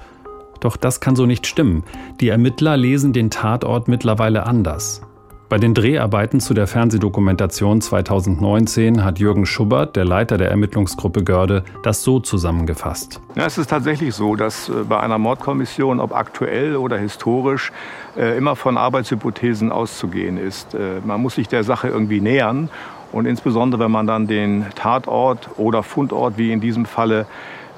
Doch 0.61 0.77
das 0.77 1.01
kann 1.01 1.17
so 1.17 1.25
nicht 1.25 1.47
stimmen. 1.47 1.83
Die 2.21 2.29
Ermittler 2.29 2.77
lesen 2.77 3.15
den 3.15 3.31
Tatort 3.31 3.89
mittlerweile 3.89 4.45
anders. 4.45 5.01
Bei 5.49 5.59
den 5.59 5.75
Dreharbeiten 5.75 6.41
zu 6.41 6.53
der 6.53 6.67
Fernsehdokumentation 6.67 7.81
2019 7.81 9.05
hat 9.05 9.21
Jürgen 9.21 9.47
Schubert, 9.47 9.95
der 9.97 10.05
Leiter 10.05 10.37
der 10.39 10.51
Ermittlungsgruppe 10.51 11.23
Görde, 11.23 11.65
das 11.83 12.03
so 12.03 12.19
zusammengefasst. 12.19 13.21
Ja, 13.37 13.47
es 13.47 13.57
ist 13.57 13.71
tatsächlich 13.71 14.13
so, 14.15 14.35
dass 14.35 14.69
äh, 14.69 14.73
bei 14.89 14.99
einer 14.99 15.19
Mordkommission, 15.19 16.01
ob 16.01 16.13
aktuell 16.15 16.77
oder 16.77 16.99
historisch, 16.99 17.71
äh, 18.19 18.37
immer 18.37 18.57
von 18.57 18.77
Arbeitshypothesen 18.77 19.71
auszugehen 19.71 20.37
ist. 20.37 20.75
Äh, 20.75 21.01
Man 21.05 21.23
muss 21.23 21.37
sich 21.37 21.47
der 21.47 21.63
Sache 21.63 21.89
irgendwie 21.89 22.21
nähern 22.21 22.69
und 23.13 23.27
insbesondere 23.27 23.85
wenn 23.85 23.91
man 23.91 24.07
dann 24.07 24.27
den 24.27 24.67
Tatort 24.75 25.49
oder 25.57 25.83
Fundort, 25.83 26.39
wie 26.39 26.53
in 26.53 26.61
diesem 26.61 26.87
Falle, 26.87 27.27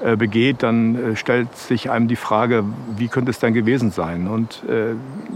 äh, 0.01 0.15
begeht, 0.15 0.63
dann 0.63 0.95
äh, 0.95 1.15
stellt 1.17 1.53
sich 1.57 1.89
einem 1.89 2.07
die 2.07 2.15
Frage, 2.15 2.63
wie 2.95 3.09
könnte 3.09 3.31
es 3.31 3.39
denn 3.39 3.53
gewesen 3.53 3.91
sein? 3.91 4.29
Und 4.29 4.63
äh, 4.69 4.95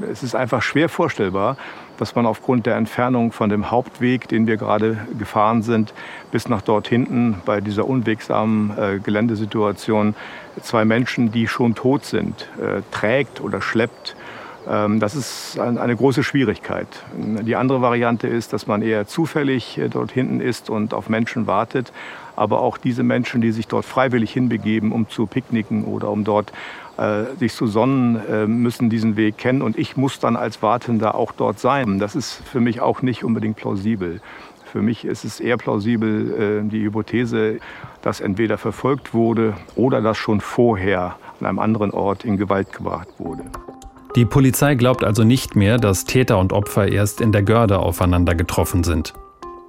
es 0.09 0.23
ist 0.23 0.35
einfach 0.35 0.61
schwer 0.61 0.87
vorstellbar, 0.87 1.57
dass 1.97 2.15
man 2.15 2.25
aufgrund 2.25 2.65
der 2.65 2.77
Entfernung 2.77 3.33
von 3.33 3.49
dem 3.49 3.71
Hauptweg, 3.71 4.29
den 4.29 4.47
wir 4.47 4.55
gerade 4.55 4.97
gefahren 5.19 5.63
sind, 5.63 5.93
bis 6.31 6.47
nach 6.47 6.61
dort 6.61 6.87
hinten 6.87 7.41
bei 7.45 7.59
dieser 7.59 7.85
unwegsamen 7.85 8.71
äh, 8.77 8.99
Geländesituation 8.99 10.15
zwei 10.61 10.85
Menschen, 10.85 11.33
die 11.33 11.49
schon 11.49 11.75
tot 11.75 12.05
sind, 12.05 12.47
äh, 12.57 12.81
trägt 12.91 13.41
oder 13.41 13.61
schleppt. 13.61 14.15
Ähm, 14.69 14.99
das 14.99 15.15
ist 15.15 15.59
ein, 15.59 15.77
eine 15.77 15.95
große 15.95 16.23
Schwierigkeit. 16.23 16.87
Die 17.17 17.55
andere 17.55 17.81
Variante 17.81 18.27
ist, 18.27 18.53
dass 18.53 18.67
man 18.67 18.81
eher 18.81 19.07
zufällig 19.07 19.77
äh, 19.77 19.89
dort 19.89 20.11
hinten 20.11 20.39
ist 20.39 20.69
und 20.69 20.93
auf 20.93 21.09
Menschen 21.09 21.47
wartet. 21.47 21.91
Aber 22.35 22.61
auch 22.61 22.77
diese 22.77 23.03
Menschen, 23.03 23.41
die 23.41 23.51
sich 23.51 23.67
dort 23.67 23.85
freiwillig 23.85 24.31
hinbegeben, 24.31 24.91
um 24.91 25.09
zu 25.09 25.27
picknicken 25.27 25.83
oder 25.85 26.09
um 26.09 26.23
dort 26.23 26.51
äh, 26.97 27.23
sich 27.37 27.53
zu 27.53 27.67
sonnen, 27.67 28.19
äh, 28.27 28.47
müssen 28.47 28.89
diesen 28.89 29.17
Weg 29.17 29.37
kennen. 29.37 29.61
Und 29.61 29.77
ich 29.77 29.97
muss 29.97 30.19
dann 30.19 30.35
als 30.35 30.61
Wartender 30.61 31.15
auch 31.15 31.31
dort 31.31 31.59
sein. 31.59 31.99
Das 31.99 32.15
ist 32.15 32.33
für 32.33 32.59
mich 32.59 32.81
auch 32.81 33.01
nicht 33.01 33.23
unbedingt 33.23 33.57
plausibel. 33.57 34.21
Für 34.65 34.81
mich 34.81 35.05
ist 35.05 35.23
es 35.23 35.39
eher 35.39 35.57
plausibel, 35.57 36.63
die 36.63 36.81
Hypothese, 36.81 37.59
dass 38.01 38.21
entweder 38.21 38.57
verfolgt 38.57 39.13
wurde 39.13 39.53
oder 39.75 40.01
dass 40.01 40.17
schon 40.17 40.41
vorher 40.41 41.15
an 41.39 41.45
einem 41.45 41.59
anderen 41.59 41.91
Ort 41.91 42.25
in 42.25 42.37
Gewalt 42.37 42.73
gebracht 42.73 43.09
wurde. 43.19 43.43
Die 44.15 44.25
Polizei 44.25 44.75
glaubt 44.75 45.03
also 45.03 45.23
nicht 45.23 45.55
mehr, 45.55 45.77
dass 45.77 46.05
Täter 46.05 46.37
und 46.37 46.53
Opfer 46.53 46.87
erst 46.87 47.19
in 47.19 47.31
der 47.31 47.41
Görde 47.41 47.79
aufeinander 47.79 48.35
getroffen 48.35 48.83
sind. 48.83 49.13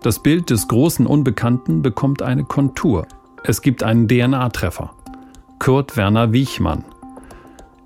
Das 0.02 0.18
Bild 0.18 0.50
des 0.50 0.68
großen 0.68 1.06
Unbekannten 1.06 1.80
bekommt 1.80 2.20
eine 2.20 2.44
Kontur. 2.44 3.06
Es 3.42 3.62
gibt 3.62 3.82
einen 3.82 4.06
DNA-Treffer. 4.06 4.92
Kurt 5.58 5.96
Werner 5.96 6.32
Wiechmann. 6.32 6.84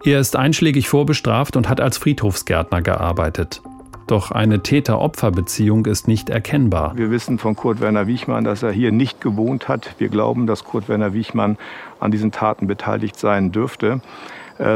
Er 0.04 0.18
ist 0.18 0.34
einschlägig 0.34 0.88
vorbestraft 0.88 1.54
und 1.54 1.68
hat 1.68 1.80
als 1.80 1.96
Friedhofsgärtner 1.96 2.82
gearbeitet. 2.82 3.62
Doch 4.08 4.32
eine 4.32 4.60
Täter-Opfer-Beziehung 4.62 5.86
ist 5.86 6.08
nicht 6.08 6.28
erkennbar. 6.28 6.96
Wir 6.96 7.10
wissen 7.12 7.38
von 7.38 7.54
Kurt 7.54 7.80
Werner 7.80 8.08
Wiechmann, 8.08 8.42
dass 8.42 8.64
er 8.64 8.72
hier 8.72 8.90
nicht 8.90 9.20
gewohnt 9.20 9.68
hat. 9.68 9.94
Wir 9.98 10.08
glauben, 10.08 10.48
dass 10.48 10.64
Kurt 10.64 10.88
Werner 10.88 11.12
Wiechmann 11.12 11.56
an 12.00 12.10
diesen 12.10 12.32
Taten 12.32 12.66
beteiligt 12.66 13.18
sein 13.18 13.52
dürfte, 13.52 14.00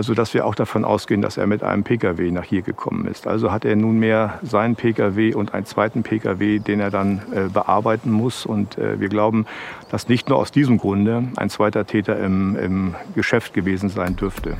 sodass 0.02 0.34
wir 0.34 0.46
auch 0.46 0.54
davon 0.54 0.84
ausgehen, 0.84 1.22
dass 1.22 1.36
er 1.36 1.46
mit 1.46 1.62
einem 1.62 1.84
Pkw 1.84 2.30
nach 2.30 2.44
hier 2.44 2.62
gekommen 2.62 3.06
ist. 3.06 3.26
Also 3.26 3.50
hat 3.50 3.64
er 3.64 3.76
nunmehr 3.76 4.38
seinen 4.42 4.76
Pkw 4.76 5.34
und 5.34 5.54
einen 5.54 5.66
zweiten 5.66 6.02
Pkw, 6.02 6.58
den 6.58 6.80
er 6.80 6.90
dann 6.90 7.22
äh, 7.32 7.48
bearbeiten 7.48 8.10
muss. 8.10 8.46
Und 8.46 8.78
äh, 8.78 9.00
wir 9.00 9.08
glauben, 9.08 9.46
dass 9.90 10.08
nicht 10.08 10.28
nur 10.28 10.38
aus 10.38 10.52
diesem 10.52 10.78
Grunde 10.78 11.24
ein 11.36 11.50
zweiter 11.50 11.86
Täter 11.86 12.18
im, 12.18 12.56
im 12.56 12.94
Geschäft 13.14 13.54
gewesen 13.54 13.88
sein 13.88 14.16
dürfte. 14.16 14.56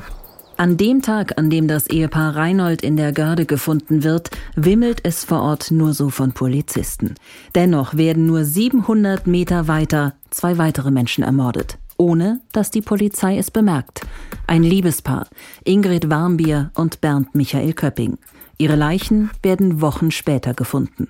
An 0.55 0.77
dem 0.77 1.01
Tag, 1.01 1.39
an 1.39 1.49
dem 1.49 1.67
das 1.67 1.87
Ehepaar 1.87 2.35
Reinhold 2.35 2.83
in 2.83 2.95
der 2.95 3.11
Görde 3.11 3.45
gefunden 3.45 4.03
wird, 4.03 4.29
wimmelt 4.55 4.99
es 5.03 5.23
vor 5.23 5.41
Ort 5.41 5.71
nur 5.71 5.93
so 5.93 6.09
von 6.09 6.33
Polizisten. 6.33 7.15
Dennoch 7.55 7.95
werden 7.95 8.27
nur 8.27 8.43
700 8.43 9.25
Meter 9.25 9.67
weiter 9.67 10.13
zwei 10.29 10.59
weitere 10.59 10.91
Menschen 10.91 11.23
ermordet, 11.23 11.79
ohne 11.97 12.41
dass 12.51 12.71
die 12.71 12.81
Polizei 12.81 13.37
es 13.37 13.51
bemerkt. 13.51 14.01
Ein 14.47 14.63
Liebespaar, 14.63 15.27
Ingrid 15.63 16.09
Warmbier 16.09 16.71
und 16.75 17.01
Bernd 17.01 17.33
Michael 17.35 17.73
Köpping. 17.73 18.17
Ihre 18.57 18.75
Leichen 18.75 19.29
werden 19.41 19.81
Wochen 19.81 20.11
später 20.11 20.53
gefunden. 20.53 21.07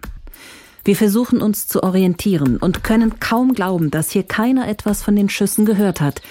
Wir 0.86 0.96
versuchen 0.96 1.42
uns 1.42 1.68
zu 1.68 1.82
orientieren 1.82 2.58
und 2.58 2.84
können 2.84 3.20
kaum 3.20 3.54
glauben, 3.54 3.90
dass 3.90 4.12
hier 4.12 4.24
keiner 4.24 4.68
etwas 4.68 5.02
von 5.02 5.16
den 5.16 5.30
Schüssen 5.30 5.66
gehört 5.66 6.02
hat. 6.02 6.22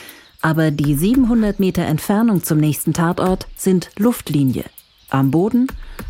Aber 0.42 0.70
die 0.70 0.94
700 0.94 1.58
Meter 1.60 1.84
Entfernung 1.84 2.42
zum 2.42 2.58
nächsten 2.58 2.92
Tatort 2.92 3.46
sind 3.56 3.90
Luftlinie. 3.96 4.64
Am 5.08 5.30
Boden 5.30 5.68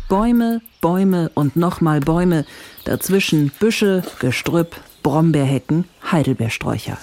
Bäume, 0.09 0.61
Bäume 0.81 1.31
und 1.33 1.55
nochmal 1.55 1.99
Bäume. 1.99 2.45
Dazwischen 2.83 3.51
Büsche, 3.59 4.03
Gestrüpp, 4.19 4.75
Brombeerhecken, 5.01 5.85
Heidelbeersträucher. 6.11 6.97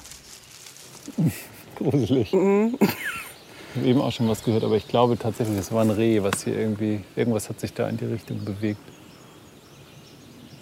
Gruselig. 1.76 2.32
Ich 2.32 3.76
habe 3.76 3.86
eben 3.86 4.00
auch 4.00 4.12
schon 4.12 4.28
was 4.28 4.42
gehört, 4.42 4.64
aber 4.64 4.76
ich 4.76 4.88
glaube 4.88 5.16
tatsächlich, 5.16 5.58
es 5.58 5.72
war 5.72 5.82
ein 5.82 5.90
Reh, 5.90 6.22
was 6.22 6.44
hier 6.44 6.58
irgendwie. 6.58 7.00
Irgendwas 7.16 7.48
hat 7.48 7.60
sich 7.60 7.72
da 7.72 7.88
in 7.88 7.96
die 7.96 8.06
Richtung 8.06 8.44
bewegt. 8.44 8.80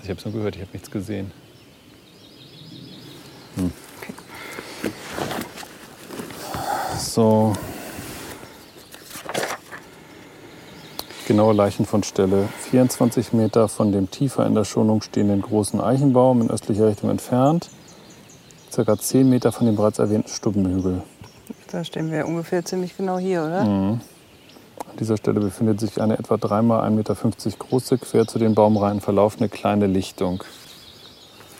Ich 0.03 0.09
habe 0.09 0.19
es 0.19 0.25
nur 0.25 0.35
gehört, 0.35 0.57
ich 0.57 0.63
habe 0.63 0.73
nichts 0.73 0.91
gesehen. 0.91 1.33
Hm. 3.57 3.73
So. 6.99 7.55
Genaue 11.27 11.53
Leichenfundstelle. 11.53 12.49
24 12.71 13.33
Meter 13.33 13.69
von 13.69 13.93
dem 13.93 14.11
tiefer 14.11 14.47
in 14.47 14.55
der 14.55 14.65
Schonung 14.65 15.03
stehenden 15.03 15.43
großen 15.43 15.81
Eichenbaum 15.81 16.41
in 16.41 16.51
östlicher 16.51 16.89
Richtung 16.89 17.11
entfernt. 17.11 17.69
Circa 18.79 18.97
10 18.97 19.29
Meter 19.29 19.51
von 19.51 19.67
dem 19.67 19.75
bereits 19.75 19.99
erwähnten 19.99 20.29
Stubbenhügel. 20.29 21.03
Da 21.73 21.83
stehen 21.83 22.13
wir 22.13 22.25
ungefähr 22.29 22.65
ziemlich 22.65 22.97
genau 22.97 23.19
hier, 23.19 23.43
oder? 23.43 23.65
Mhm. 23.65 24.01
An 24.89 24.97
dieser 25.01 25.17
Stelle 25.17 25.41
befindet 25.41 25.81
sich 25.81 26.01
eine 26.01 26.17
etwa 26.17 26.37
3 26.37 26.61
x 26.61 26.71
1,50 26.71 26.91
Meter 26.91 27.17
große, 27.59 27.99
quer 27.99 28.29
zu 28.29 28.39
den 28.39 28.55
Baumreihen 28.55 29.01
verlaufende 29.01 29.49
kleine 29.49 29.89
Lichtung. 29.89 30.45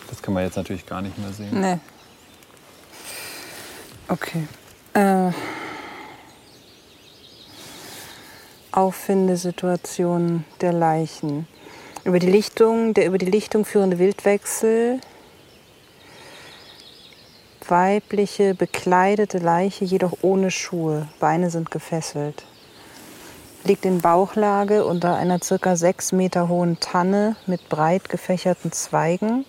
Das 0.09 0.23
kann 0.23 0.33
man 0.33 0.45
jetzt 0.45 0.57
natürlich 0.57 0.87
gar 0.87 1.03
nicht 1.03 1.19
mehr 1.19 1.33
sehen. 1.33 1.61
Nee. 1.61 1.79
Okay. 4.07 4.47
Äh, 4.95 5.33
Auffindesituation 8.71 10.45
der 10.61 10.73
Leichen. 10.73 11.49
Über 12.05 12.21
die 12.21 12.31
Lichtung, 12.31 12.95
der 12.95 13.07
über 13.07 13.19
die 13.19 13.27
Lichtung 13.27 13.65
führende 13.65 13.99
Wildwechsel. 13.99 15.01
Weibliche 17.69 18.55
bekleidete 18.55 19.39
Leiche, 19.39 19.85
jedoch 19.85 20.19
ohne 20.23 20.51
Schuhe. 20.51 21.07
Beine 21.21 21.51
sind 21.51 21.71
gefesselt. 21.71 22.45
Liegt 23.65 23.85
in 23.85 24.01
Bauchlage 24.01 24.85
unter 24.85 25.17
einer 25.17 25.43
circa 25.43 25.77
sechs 25.77 26.13
Meter 26.13 26.49
hohen 26.49 26.81
Tanne 26.81 27.37
mit 27.47 27.69
breit 27.69 28.09
gefächerten 28.09 28.73
Zweigen, 28.73 29.45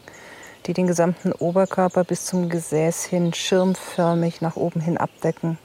die 0.65 0.73
den 0.73 0.87
gesamten 0.87 1.31
Oberkörper 1.31 2.03
bis 2.03 2.25
zum 2.25 2.49
Gesäß 2.49 3.05
hin 3.05 3.33
schirmförmig 3.33 4.41
nach 4.41 4.55
oben 4.55 4.81
hin 4.81 4.97
abdecken. 4.97 5.57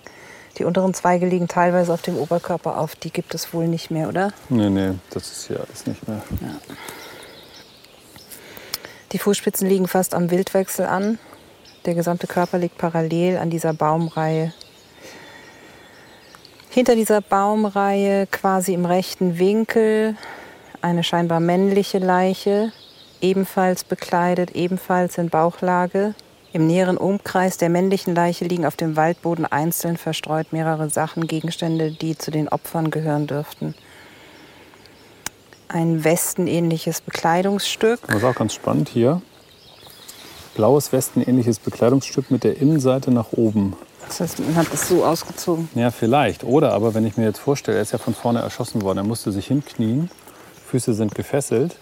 Die 0.59 0.65
unteren 0.65 0.95
Zweige 0.95 1.27
liegen 1.27 1.49
teilweise 1.49 1.93
auf 1.93 2.03
dem 2.03 2.17
Oberkörper 2.17 2.79
auf. 2.79 2.95
Die 2.95 3.11
gibt 3.11 3.35
es 3.35 3.53
wohl 3.53 3.67
nicht 3.67 3.91
mehr, 3.91 4.09
oder? 4.09 4.33
Nee, 4.49 4.71
nee, 4.71 4.93
das 5.11 5.33
ist 5.33 5.47
hier 5.49 5.59
alles 5.59 5.87
nicht 5.87 6.07
mehr. 6.07 6.23
Ja. 6.41 6.75
Die 9.11 9.19
Fußspitzen 9.19 9.69
liegen 9.69 9.89
fast 9.89 10.15
am 10.15 10.31
Wildwechsel 10.31 10.87
an. 10.87 11.19
Der 11.85 11.95
gesamte 11.95 12.27
Körper 12.27 12.59
liegt 12.59 12.79
parallel 12.79 13.37
an 13.37 13.51
dieser 13.51 13.75
Baumreihe. 13.75 14.55
Hinter 16.71 16.97
dieser 16.97 17.21
Baumreihe, 17.21 18.27
quasi 18.27 18.73
im 18.73 18.87
rechten 18.87 19.39
Winkel, 19.39 20.17
eine 20.81 21.05
scheinbar 21.05 21.41
männliche 21.41 21.99
Leiche, 21.99 22.73
ebenfalls 23.21 23.85
bekleidet, 23.85 24.53
ebenfalls 24.53 25.19
in 25.19 25.29
Bauchlage. 25.29 26.15
Im 26.53 26.67
näheren 26.67 26.97
Umkreis 26.97 27.59
der 27.59 27.69
männlichen 27.69 28.15
Leiche 28.15 28.45
liegen 28.47 28.65
auf 28.65 28.77
dem 28.77 28.97
Waldboden 28.97 29.45
einzeln 29.45 29.97
verstreut 29.97 30.53
mehrere 30.53 30.89
Sachen, 30.89 31.27
Gegenstände, 31.27 31.91
die 31.91 32.17
zu 32.17 32.31
den 32.31 32.49
Opfern 32.49 32.91
gehören 32.91 33.27
dürften. 33.27 33.75
Ein 35.69 36.03
westenähnliches 36.03 37.03
Bekleidungsstück. 37.03 38.01
Das 38.07 38.17
ist 38.17 38.25
auch 38.25 38.35
ganz 38.35 38.55
spannend 38.55 38.89
hier. 38.89 39.21
Blaues 40.55 40.93
westenähnliches 40.93 41.59
Bekleidungsstück 41.59 42.31
mit 42.31 42.45
der 42.45 42.59
Innenseite 42.61 43.11
nach 43.11 43.33
oben. 43.33 43.75
Das 44.07 44.21
heißt, 44.21 44.41
man 44.41 44.57
hat 44.57 44.67
es 44.73 44.89
so 44.89 45.05
ausgezogen. 45.05 45.69
Ja, 45.75 45.91
vielleicht. 45.91 46.45
Oder 46.45 46.73
aber, 46.73 46.95
wenn 46.95 47.07
ich 47.07 47.17
mir 47.17 47.25
jetzt 47.25 47.39
vorstelle, 47.39 47.79
er 47.79 47.83
ist 47.83 47.93
ja 47.93 47.99
von 47.99 48.15
vorne 48.15 48.41
erschossen 48.41 48.83
worden, 48.83 48.99
er 48.99 49.05
musste 49.05 49.33
sich 49.33 49.47
hinknien, 49.47 50.11
Füße 50.67 50.93
sind 50.95 51.15
gefesselt 51.15 51.77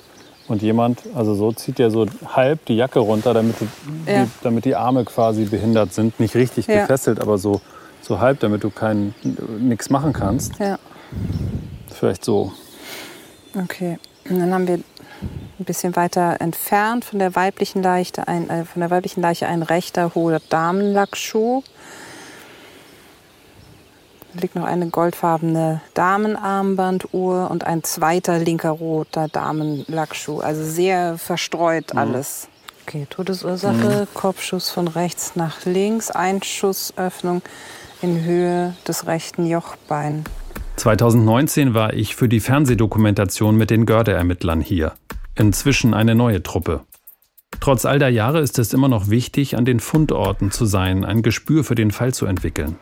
und 0.49 0.63
jemand, 0.63 1.01
also 1.15 1.35
so 1.35 1.53
zieht 1.53 1.81
er 1.81 1.91
so 1.91 2.07
halb 2.27 2.65
die 2.67 2.77
Jacke 2.77 3.01
runter, 3.01 3.35
damit 3.35 3.57
die, 3.61 4.11
Ja. 4.11 4.27
damit 4.43 4.65
die 4.65 4.77
Arme 4.77 5.05
quasi 5.05 5.45
behindert 5.45 5.93
sind. 5.93 6.19
Nicht 6.21 6.35
richtig 6.37 6.67
Ja. 6.69 6.83
gefesselt, 6.83 7.21
aber 7.21 7.39
so, 7.39 7.61
so 8.01 8.21
halb, 8.21 8.41
damit 8.41 8.63
du 8.65 8.71
kein 8.71 9.15
nichts 9.59 9.91
machen 9.91 10.13
kannst. 10.13 10.59
Ja, 10.59 10.79
Vielleicht 11.93 12.25
so. 12.25 12.53
okay. 13.63 13.99
Und 14.31 14.39
dann 14.39 14.53
haben 14.55 14.69
wir 14.69 14.79
ein 15.63 15.65
bisschen 15.65 15.97
weiter 15.97 16.41
entfernt 16.41 17.05
von 17.05 17.19
der 17.19 17.35
weiblichen 17.35 17.83
Leiche 17.83 18.27
ein, 18.27 18.51
äh, 18.51 18.65
von 18.65 18.81
der 18.81 18.91
weiblichen 18.91 19.21
Leiche 19.21 19.47
ein 19.47 19.63
rechter 19.63 20.15
hoher 20.15 20.41
Damenlackschuh. 20.49 21.63
Da 24.35 24.41
liegt 24.41 24.57
noch 24.57 24.65
eine 24.65 24.89
goldfarbene 24.89 25.81
Damenarmbanduhr 25.95 27.51
und 27.51 27.65
ein 27.65 27.85
zweiter 27.85 28.39
linker 28.39 28.71
roter 28.71 29.29
Damenlackschuh. 29.29 30.41
Also 30.41 30.65
sehr 30.65 31.19
verstreut 31.19 31.95
alles. 31.95 32.49
Okay, 32.87 33.07
Todesursache, 33.09 34.09
Kopfschuss 34.13 34.71
von 34.71 34.89
rechts 34.89 35.37
nach 35.37 35.65
links, 35.65 36.11
Einschussöffnung 36.11 37.43
in 38.01 38.25
Höhe 38.25 38.75
des 38.89 39.07
rechten 39.07 39.47
Jochbein. 39.47 40.25
2019 40.77 41.75
war 41.75 41.93
ich 41.93 42.17
für 42.17 42.29
die 42.29 42.41
Fernsehdokumentation 42.41 43.55
mit 43.57 43.71
den 43.71 43.87
Görde-Ermittlern 43.87 44.61
hier. 44.61 44.95
Inzwischen 45.35 45.95
eine 45.95 46.15
neue 46.15 46.43
Truppe. 46.43 46.85
Trotz 47.61 47.85
all 47.85 47.99
der 47.99 48.11
Jahre 48.11 48.41
ist 48.41 48.59
es 48.59 48.73
immer 48.73 48.89
noch 48.89 49.09
wichtig, 49.09 49.57
an 49.57 49.65
den 49.65 49.81
Fundorten 49.81 50.51
zu 50.51 50.67
sein, 50.67 51.05
ein 51.05 51.23
Gespür 51.23 51.65
für 51.65 51.75
den 51.75 51.91
Fall 51.91 52.13
zu 52.13 52.27
entwickeln. 52.27 52.77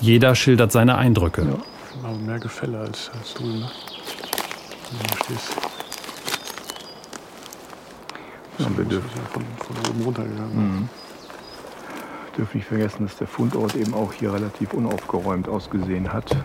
Jeder 0.00 0.34
schildert 0.34 0.72
seine 0.72 0.96
Eindrücke. 0.96 1.42
Ja, 1.42 2.08
aber 2.08 2.18
mehr 2.18 2.38
Gefälle 2.38 2.80
als, 2.80 3.10
als 3.18 3.34
du, 3.34 3.46
ne? 3.46 3.70
Wenn 4.90 5.06
du 5.06 5.24
stehst. 5.24 5.56
Ja, 8.58 8.66
wir 8.76 8.84
dürfen 8.84 9.10
ja 9.16 9.24
von, 9.30 9.44
von 9.58 9.90
oben 9.90 10.02
runtergegangen. 10.02 10.56
Mhm. 10.56 10.88
Dürfen 12.36 12.56
nicht 12.56 12.66
vergessen, 12.66 13.06
dass 13.06 13.16
der 13.16 13.26
Fundort 13.26 13.76
eben 13.76 13.94
auch 13.94 14.12
hier 14.12 14.32
relativ 14.32 14.74
unaufgeräumt 14.74 15.48
ausgesehen 15.48 16.12
hat. 16.12 16.36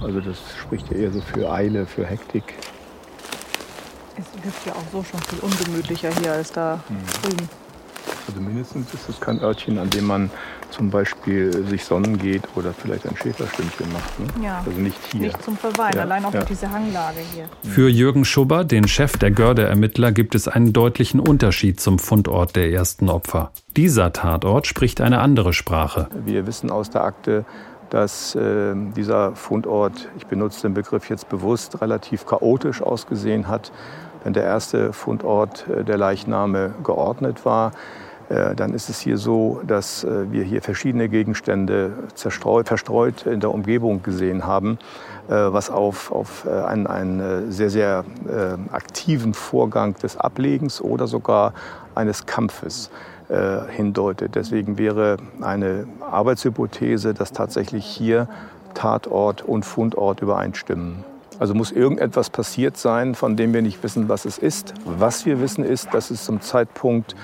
Also 0.00 0.20
das 0.20 0.38
spricht 0.60 0.90
ja 0.90 0.96
eher 0.96 1.12
so 1.12 1.20
für 1.20 1.52
Eile, 1.52 1.86
für 1.86 2.06
Hektik. 2.06 2.54
Es 4.16 4.46
ist 4.46 4.66
ja 4.66 4.72
auch 4.72 4.84
so 4.92 5.02
schon 5.02 5.20
viel 5.20 5.38
ungemütlicher 5.40 6.10
hier 6.20 6.32
als 6.32 6.52
da 6.52 6.80
drüben. 7.22 7.48
Also 8.28 8.40
mindestens 8.40 8.92
ist 8.94 9.08
es 9.08 9.20
kein 9.20 9.40
Örtchen, 9.40 9.78
an 9.78 9.90
dem 9.90 10.06
man 10.06 10.30
zum 10.70 10.90
Beispiel 10.90 11.66
sich 11.66 11.84
sonnen 11.84 12.18
geht 12.18 12.42
oder 12.54 12.72
vielleicht 12.72 13.06
ein 13.06 13.16
Schäferstündchen 13.16 13.92
macht. 13.92 14.18
Ne? 14.20 14.44
Ja. 14.44 14.62
Also 14.64 14.78
nicht 14.78 14.96
hier. 15.10 15.22
Nicht 15.22 15.42
zum 15.42 15.56
Verweilen, 15.56 15.94
Ja, 15.96 16.02
allein 16.02 16.24
auch 16.24 16.32
ja. 16.32 16.40
durch 16.40 16.50
diese 16.50 16.70
Hanglage 16.70 17.18
hier. 17.34 17.48
Für 17.62 17.88
Jürgen 17.88 18.24
Schubber, 18.24 18.64
den 18.64 18.86
Chef 18.88 19.16
der 19.18 19.30
Görde-Ermittler, 19.30 20.12
gibt 20.12 20.34
es 20.34 20.48
einen 20.48 20.72
deutlichen 20.72 21.20
Unterschied 21.20 21.80
zum 21.80 21.98
Fundort 21.98 22.56
der 22.56 22.70
ersten 22.70 23.08
Opfer. 23.08 23.50
Dieser 23.76 24.12
Tatort 24.12 24.66
spricht 24.66 25.00
eine 25.00 25.20
andere 25.20 25.52
Sprache. 25.52 26.08
Wir 26.24 26.46
wissen 26.46 26.70
aus 26.70 26.90
der 26.90 27.04
Akte, 27.04 27.44
dass 27.92 28.34
äh, 28.34 28.74
dieser 28.96 29.36
Fundort, 29.36 30.08
ich 30.16 30.26
benutze 30.26 30.62
den 30.62 30.72
Begriff 30.72 31.10
jetzt 31.10 31.28
bewusst, 31.28 31.82
relativ 31.82 32.24
chaotisch 32.24 32.80
ausgesehen 32.80 33.48
hat. 33.48 33.70
Wenn 34.24 34.32
der 34.32 34.44
erste 34.44 34.94
Fundort 34.94 35.68
äh, 35.68 35.84
der 35.84 35.98
Leichname 35.98 36.74
geordnet 36.82 37.44
war, 37.44 37.72
äh, 38.30 38.54
dann 38.54 38.72
ist 38.72 38.88
es 38.88 38.98
hier 39.00 39.18
so, 39.18 39.60
dass 39.66 40.04
äh, 40.04 40.32
wir 40.32 40.42
hier 40.42 40.62
verschiedene 40.62 41.10
Gegenstände 41.10 41.92
verstreut 42.14 43.26
in 43.26 43.40
der 43.40 43.52
Umgebung 43.52 44.02
gesehen 44.02 44.46
haben, 44.46 44.78
äh, 45.28 45.34
was 45.34 45.68
auf, 45.68 46.10
auf 46.12 46.46
äh, 46.46 46.50
einen, 46.50 46.86
einen 46.86 47.52
sehr, 47.52 47.68
sehr 47.68 48.04
aktiven 48.72 49.34
Vorgang 49.34 49.96
des 50.02 50.16
Ablegens 50.16 50.80
oder 50.80 51.06
sogar 51.06 51.52
eines 51.94 52.24
Kampfes 52.24 52.86
äh, 52.88 53.11
hindeutet. 53.70 54.34
Deswegen 54.34 54.76
wäre 54.76 55.16
eine 55.40 55.86
Arbeitshypothese, 56.00 57.14
dass 57.14 57.32
tatsächlich 57.32 57.86
hier 57.86 58.28
Tatort 58.74 59.42
und 59.42 59.64
Fundort 59.64 60.20
übereinstimmen. 60.20 61.04
Also 61.38 61.54
muss 61.54 61.72
irgendetwas 61.72 62.30
passiert 62.30 62.76
sein, 62.76 63.14
von 63.14 63.36
dem 63.36 63.52
wir 63.52 63.62
nicht 63.62 63.82
wissen, 63.82 64.08
was 64.08 64.24
es 64.24 64.38
ist. 64.38 64.74
Was 64.84 65.26
wir 65.26 65.40
wissen 65.40 65.64
ist, 65.64 65.92
dass 65.92 66.10
es 66.10 66.24
zum 66.24 66.40
Zeitpunkt 66.40 67.16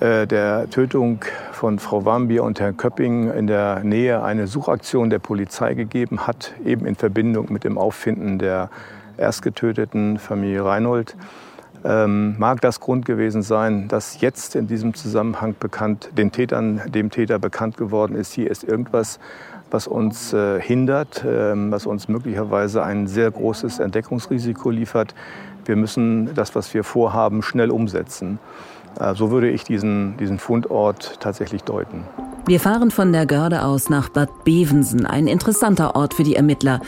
äh, 0.00 0.26
der 0.26 0.70
Tötung 0.70 1.24
von 1.52 1.78
Frau 1.78 2.04
Wambier 2.04 2.44
und 2.44 2.60
Herrn 2.60 2.76
Köpping 2.76 3.32
in 3.32 3.46
der 3.46 3.80
Nähe 3.82 4.22
eine 4.22 4.46
Suchaktion 4.46 5.10
der 5.10 5.18
Polizei 5.18 5.74
gegeben 5.74 6.26
hat, 6.26 6.52
eben 6.64 6.86
in 6.86 6.94
Verbindung 6.94 7.52
mit 7.52 7.64
dem 7.64 7.78
Auffinden 7.78 8.38
der 8.38 8.70
erstgetöteten 9.16 10.18
Familie 10.18 10.64
Reinhold. 10.64 11.16
Ähm, 11.84 12.36
mag 12.38 12.62
das 12.62 12.80
Grund 12.80 13.04
gewesen 13.04 13.42
sein, 13.42 13.88
dass 13.88 14.20
jetzt 14.22 14.56
in 14.56 14.66
diesem 14.66 14.94
Zusammenhang 14.94 15.54
bekannt, 15.60 16.08
den 16.16 16.32
Tätern, 16.32 16.80
dem 16.86 17.10
Täter 17.10 17.38
bekannt 17.38 17.76
geworden 17.76 18.16
ist, 18.16 18.32
hier 18.32 18.50
ist 18.50 18.64
irgendwas, 18.64 19.18
was 19.70 19.86
uns 19.86 20.32
äh, 20.32 20.60
hindert, 20.60 21.24
ähm, 21.28 21.70
was 21.70 21.84
uns 21.84 22.08
möglicherweise 22.08 22.82
ein 22.82 23.06
sehr 23.06 23.30
großes 23.30 23.80
Entdeckungsrisiko 23.80 24.70
liefert. 24.70 25.14
Wir 25.66 25.76
müssen 25.76 26.34
das, 26.34 26.54
was 26.54 26.72
wir 26.72 26.84
vorhaben, 26.84 27.42
schnell 27.42 27.70
umsetzen. 27.70 28.38
Äh, 28.98 29.14
so 29.14 29.30
würde 29.30 29.50
ich 29.50 29.64
diesen, 29.64 30.16
diesen 30.16 30.38
Fundort 30.38 31.20
tatsächlich 31.20 31.64
deuten. 31.64 32.04
Wir 32.46 32.60
fahren 32.60 32.90
von 32.90 33.12
der 33.12 33.26
Görde 33.26 33.62
aus 33.62 33.90
nach 33.90 34.08
Bad 34.08 34.44
Bevensen, 34.44 35.06
ein 35.06 35.26
interessanter 35.26 35.96
Ort 35.96 36.14
für 36.14 36.24
die 36.24 36.36
Ermittler. 36.36 36.80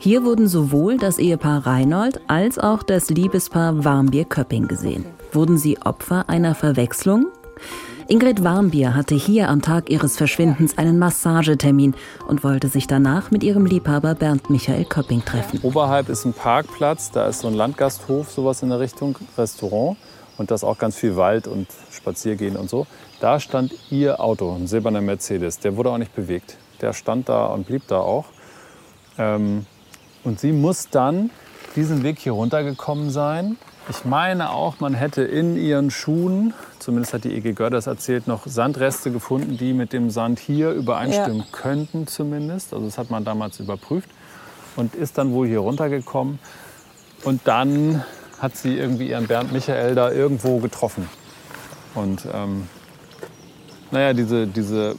Hier 0.00 0.22
wurden 0.22 0.46
sowohl 0.46 0.96
das 0.96 1.18
Ehepaar 1.18 1.66
Reinhold 1.66 2.20
als 2.28 2.56
auch 2.56 2.84
das 2.84 3.10
Liebespaar 3.10 3.84
Warmbier-Köpping 3.84 4.68
gesehen. 4.68 5.04
Wurden 5.32 5.58
sie 5.58 5.76
Opfer 5.82 6.28
einer 6.28 6.54
Verwechslung? 6.54 7.26
Ingrid 8.06 8.44
Warmbier 8.44 8.94
hatte 8.94 9.16
hier 9.16 9.48
am 9.48 9.60
Tag 9.60 9.90
ihres 9.90 10.16
Verschwindens 10.16 10.78
einen 10.78 11.00
Massagetermin 11.00 11.96
und 12.28 12.44
wollte 12.44 12.68
sich 12.68 12.86
danach 12.86 13.32
mit 13.32 13.42
ihrem 13.42 13.66
Liebhaber 13.66 14.14
Bernd 14.14 14.50
Michael 14.50 14.84
Köpping 14.84 15.24
treffen. 15.24 15.58
Oberhalb 15.64 16.08
ist 16.10 16.24
ein 16.24 16.32
Parkplatz, 16.32 17.10
da 17.10 17.26
ist 17.26 17.40
so 17.40 17.48
ein 17.48 17.54
Landgasthof, 17.54 18.30
sowas 18.30 18.62
in 18.62 18.68
der 18.68 18.78
Richtung, 18.78 19.18
Restaurant. 19.36 19.96
und 20.38 20.52
das 20.52 20.62
auch 20.62 20.78
ganz 20.78 20.94
viel 20.94 21.16
Wald 21.16 21.48
und 21.48 21.66
Spaziergehen 21.90 22.56
und 22.56 22.70
so. 22.70 22.86
Da 23.18 23.40
stand 23.40 23.74
ihr 23.90 24.20
Auto, 24.20 24.54
ein 24.54 24.68
silberner 24.68 25.00
Mercedes. 25.00 25.58
Der 25.58 25.76
wurde 25.76 25.90
auch 25.90 25.98
nicht 25.98 26.14
bewegt. 26.14 26.56
Der 26.80 26.92
stand 26.92 27.28
da 27.28 27.46
und 27.46 27.66
blieb 27.66 27.82
da 27.88 27.98
auch. 27.98 28.26
Ähm, 29.18 29.66
und 30.24 30.40
sie 30.40 30.52
muss 30.52 30.88
dann 30.90 31.30
diesen 31.76 32.02
Weg 32.02 32.18
hier 32.18 32.32
runtergekommen 32.32 33.10
sein. 33.10 33.56
Ich 33.90 34.04
meine 34.04 34.50
auch, 34.50 34.80
man 34.80 34.92
hätte 34.92 35.22
in 35.22 35.56
ihren 35.56 35.90
Schuhen, 35.90 36.52
zumindest 36.78 37.14
hat 37.14 37.24
die 37.24 37.34
EG 37.34 37.54
das 37.70 37.86
erzählt, 37.86 38.26
noch 38.26 38.46
Sandreste 38.46 39.10
gefunden, 39.10 39.56
die 39.56 39.72
mit 39.72 39.92
dem 39.92 40.10
Sand 40.10 40.38
hier 40.40 40.72
übereinstimmen 40.72 41.38
ja. 41.38 41.46
könnten 41.52 42.06
zumindest. 42.06 42.74
Also 42.74 42.84
das 42.84 42.98
hat 42.98 43.10
man 43.10 43.24
damals 43.24 43.60
überprüft. 43.60 44.10
Und 44.76 44.94
ist 44.94 45.18
dann 45.18 45.32
wohl 45.32 45.48
hier 45.48 45.60
runtergekommen. 45.60 46.38
Und 47.24 47.40
dann 47.44 48.04
hat 48.38 48.56
sie 48.56 48.76
irgendwie 48.76 49.08
ihren 49.08 49.26
Bernd 49.26 49.52
Michael 49.52 49.94
da 49.94 50.12
irgendwo 50.12 50.58
getroffen. 50.58 51.08
Und 51.94 52.26
ähm, 52.32 52.68
naja, 53.90 54.12
diese, 54.12 54.46
diese 54.46 54.90
äh, 54.90 54.94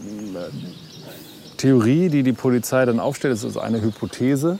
Theorie, 1.57 2.09
die 2.09 2.23
die 2.23 2.33
Polizei 2.33 2.85
dann 2.85 2.99
aufstellt, 2.99 3.35
ist 3.35 3.57
eine 3.57 3.81
Hypothese, 3.81 4.59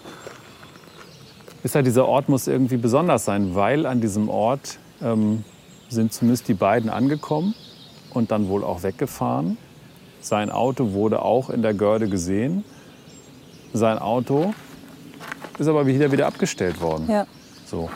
ist 1.64 1.76
halt, 1.76 1.86
dieser 1.86 2.08
Ort 2.08 2.30
muss 2.30 2.48
irgendwie 2.48 2.78
besonders 2.78 3.26
sein, 3.26 3.56
weil 3.56 3.86
an 3.86 4.02
diesem 4.02 4.30
Ort 4.30 4.80
ähm, 5.02 5.44
sind 5.90 6.14
zumindest 6.14 6.48
die 6.48 6.54
beiden 6.54 6.90
angekommen 6.90 7.54
und 8.14 8.32
dann 8.32 8.48
wohl 8.48 8.64
auch 8.64 8.84
weggefahren. 8.84 9.58
Sein 10.22 10.50
Auto 10.50 10.94
wurde 10.94 11.22
auch 11.22 11.50
in 11.50 11.62
der 11.62 11.74
Görde 11.74 12.10
gesehen. 12.10 12.64
Sein 13.74 14.00
Auto 14.00 14.54
ist 15.58 15.68
aber 15.68 15.86
wieder 15.86 16.12
wieder 16.12 16.28
abgestellt 16.28 16.82
worden. 16.82 17.08
Ja. 17.10 17.26
So. 17.66 17.90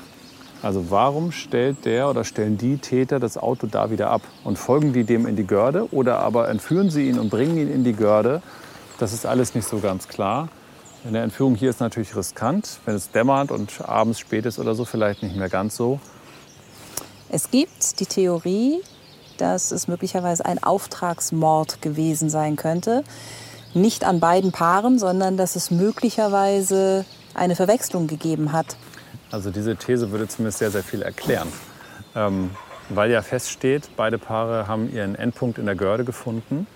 Also 0.61 0.89
warum 0.91 1.33
stellt 1.33 1.83
der 1.83 2.09
oder 2.09 2.23
stellen 2.23 2.57
die 2.57 2.77
Täter 2.77 3.19
das 3.19 3.37
Auto 3.37 3.67
da 3.67 3.91
wieder 3.91 4.09
ab? 4.09 4.21
Und 4.45 4.57
folgen 4.57 4.93
die 4.93 5.03
dem 5.03 5.25
in 5.25 5.35
die 5.35 5.45
Görde 5.45 5.91
oder 5.91 6.19
aber 6.19 6.49
entführen 6.49 6.89
sie 6.89 7.09
ihn 7.09 7.19
und 7.19 7.29
bringen 7.29 7.57
ihn 7.57 7.69
in 7.69 7.83
die 7.83 7.93
Görde? 7.93 8.41
Das 8.97 9.11
ist 9.11 9.25
alles 9.25 9.55
nicht 9.55 9.67
so 9.67 9.79
ganz 9.79 10.07
klar. 10.07 10.47
Eine 11.05 11.21
Entführung 11.21 11.55
hier 11.55 11.69
ist 11.69 11.81
natürlich 11.81 12.15
riskant. 12.15 12.79
Wenn 12.85 12.95
es 12.95 13.11
dämmert 13.11 13.51
und 13.51 13.81
abends 13.81 14.19
spät 14.19 14.45
ist 14.45 14.57
oder 14.57 14.73
so, 14.73 14.85
vielleicht 14.85 15.21
nicht 15.21 15.35
mehr 15.35 15.49
ganz 15.49 15.75
so. 15.75 15.99
Es 17.29 17.51
gibt 17.51 17.99
die 17.99 18.05
Theorie, 18.05 18.81
dass 19.37 19.71
es 19.71 19.87
möglicherweise 19.87 20.45
ein 20.45 20.63
Auftragsmord 20.63 21.81
gewesen 21.81 22.29
sein 22.29 22.55
könnte. 22.55 23.03
Nicht 23.73 24.05
an 24.05 24.19
beiden 24.21 24.51
Paaren, 24.51 24.97
sondern 24.97 25.35
dass 25.35 25.55
es 25.57 25.71
möglicherweise 25.71 27.05
eine 27.33 27.55
Verwechslung 27.55 28.07
gegeben 28.07 28.53
hat. 28.53 28.77
Also 29.31 29.49
diese 29.49 29.75
These 29.75 30.11
würde 30.11 30.27
zumindest 30.27 30.59
sehr, 30.59 30.71
sehr 30.71 30.83
viel 30.83 31.01
erklären. 31.01 31.51
Ähm, 32.15 32.51
weil 32.89 33.11
ja 33.11 33.21
feststeht, 33.21 33.89
beide 33.97 34.17
Paare 34.17 34.67
haben 34.67 34.93
ihren 34.93 35.15
Endpunkt 35.15 35.57
in 35.57 35.65
der 35.65 35.75
Görde 35.75 36.05
gefunden. 36.05 36.67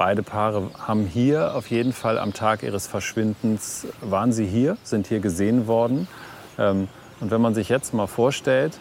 Beide 0.00 0.22
Paare 0.22 0.70
haben 0.78 1.04
hier 1.04 1.54
auf 1.54 1.66
jeden 1.70 1.92
Fall 1.92 2.18
am 2.18 2.32
Tag 2.32 2.62
ihres 2.62 2.86
Verschwindens, 2.86 3.86
waren 4.00 4.32
sie 4.32 4.46
hier, 4.46 4.78
sind 4.82 5.06
hier 5.06 5.20
gesehen 5.20 5.66
worden. 5.66 6.08
Ähm, 6.58 6.88
und 7.20 7.30
wenn 7.30 7.42
man 7.42 7.54
sich 7.54 7.68
jetzt 7.68 7.92
mal 7.92 8.06
vorstellt, 8.06 8.80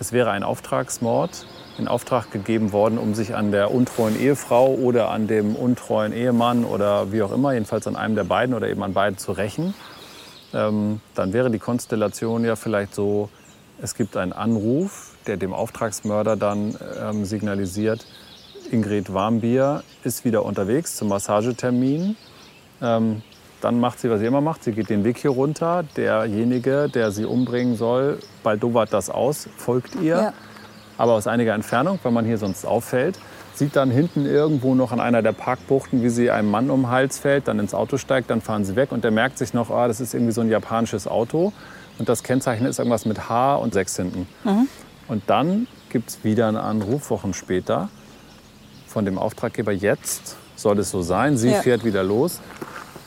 es 0.00 0.12
wäre 0.12 0.30
ein 0.30 0.42
Auftragsmord 0.42 1.46
in 1.76 1.86
Auftrag 1.86 2.30
gegeben 2.30 2.72
worden, 2.72 2.96
um 2.96 3.14
sich 3.14 3.34
an 3.34 3.52
der 3.52 3.72
untreuen 3.72 4.18
Ehefrau 4.18 4.68
oder 4.68 5.10
an 5.10 5.26
dem 5.26 5.54
untreuen 5.54 6.14
Ehemann 6.14 6.64
oder 6.64 7.12
wie 7.12 7.22
auch 7.22 7.32
immer, 7.32 7.52
jedenfalls 7.52 7.86
an 7.86 7.94
einem 7.94 8.14
der 8.14 8.24
beiden 8.24 8.54
oder 8.54 8.66
eben 8.70 8.82
an 8.82 8.94
beiden 8.94 9.18
zu 9.18 9.32
rächen 9.32 9.74
ähm, 10.54 11.00
dann 11.14 11.32
wäre 11.32 11.50
die 11.50 11.58
Konstellation 11.58 12.44
ja 12.44 12.56
vielleicht 12.56 12.94
so, 12.94 13.28
es 13.82 13.94
gibt 13.94 14.16
einen 14.16 14.32
Anruf, 14.32 15.16
der 15.26 15.36
dem 15.36 15.52
Auftragsmörder 15.52 16.36
dann 16.36 16.78
ähm, 17.02 17.24
signalisiert, 17.24 18.06
Ingrid 18.70 19.12
Warmbier 19.12 19.82
ist 20.02 20.24
wieder 20.24 20.44
unterwegs 20.44 20.96
zum 20.96 21.08
Massagetermin. 21.08 22.16
Ähm, 22.82 23.22
dann 23.60 23.80
macht 23.80 24.00
sie, 24.00 24.10
was 24.10 24.20
sie 24.20 24.26
immer 24.26 24.40
macht. 24.40 24.64
Sie 24.64 24.72
geht 24.72 24.90
den 24.90 25.04
Weg 25.04 25.18
hier 25.18 25.30
runter. 25.30 25.84
Derjenige, 25.96 26.88
der 26.92 27.10
sie 27.10 27.24
umbringen 27.24 27.76
soll, 27.76 28.18
baldowert 28.42 28.92
das 28.92 29.10
aus, 29.10 29.48
folgt 29.56 29.94
ihr. 29.96 30.16
Ja. 30.16 30.32
Aber 30.98 31.12
aus 31.12 31.26
einiger 31.26 31.54
Entfernung, 31.54 31.98
weil 32.02 32.12
man 32.12 32.24
hier 32.24 32.38
sonst 32.38 32.64
auffällt 32.64 33.18
sieht 33.54 33.76
dann 33.76 33.90
hinten 33.90 34.26
irgendwo 34.26 34.74
noch 34.74 34.92
an 34.92 35.00
einer 35.00 35.22
der 35.22 35.32
Parkbuchten, 35.32 36.02
wie 36.02 36.08
sie 36.08 36.30
einem 36.30 36.50
Mann 36.50 36.70
um 36.70 36.82
den 36.82 36.90
Hals 36.90 37.18
fällt, 37.18 37.48
dann 37.48 37.58
ins 37.58 37.74
Auto 37.74 37.96
steigt, 37.96 38.30
dann 38.30 38.40
fahren 38.40 38.64
sie 38.64 38.76
weg 38.76 38.92
und 38.92 39.04
der 39.04 39.10
merkt 39.10 39.38
sich 39.38 39.54
noch, 39.54 39.70
ah, 39.70 39.88
das 39.88 40.00
ist 40.00 40.14
irgendwie 40.14 40.32
so 40.32 40.40
ein 40.40 40.50
japanisches 40.50 41.06
Auto 41.06 41.52
und 41.98 42.08
das 42.08 42.22
Kennzeichen 42.22 42.66
ist 42.66 42.78
irgendwas 42.78 43.06
mit 43.06 43.28
H 43.28 43.56
und 43.56 43.72
6 43.72 43.96
hinten. 43.96 44.26
Mhm. 44.44 44.68
Und 45.06 45.22
dann 45.28 45.66
gibt 45.90 46.10
es 46.10 46.24
wieder 46.24 46.48
einen 46.48 46.56
Anruf, 46.56 47.10
Wochen 47.10 47.34
später, 47.34 47.88
von 48.94 49.04
dem 49.04 49.18
Auftraggeber, 49.18 49.72
jetzt 49.72 50.36
soll 50.54 50.78
es 50.78 50.92
so 50.92 51.02
sein, 51.02 51.36
sie 51.36 51.50
ja. 51.50 51.60
fährt 51.60 51.84
wieder 51.84 52.04
los. 52.04 52.40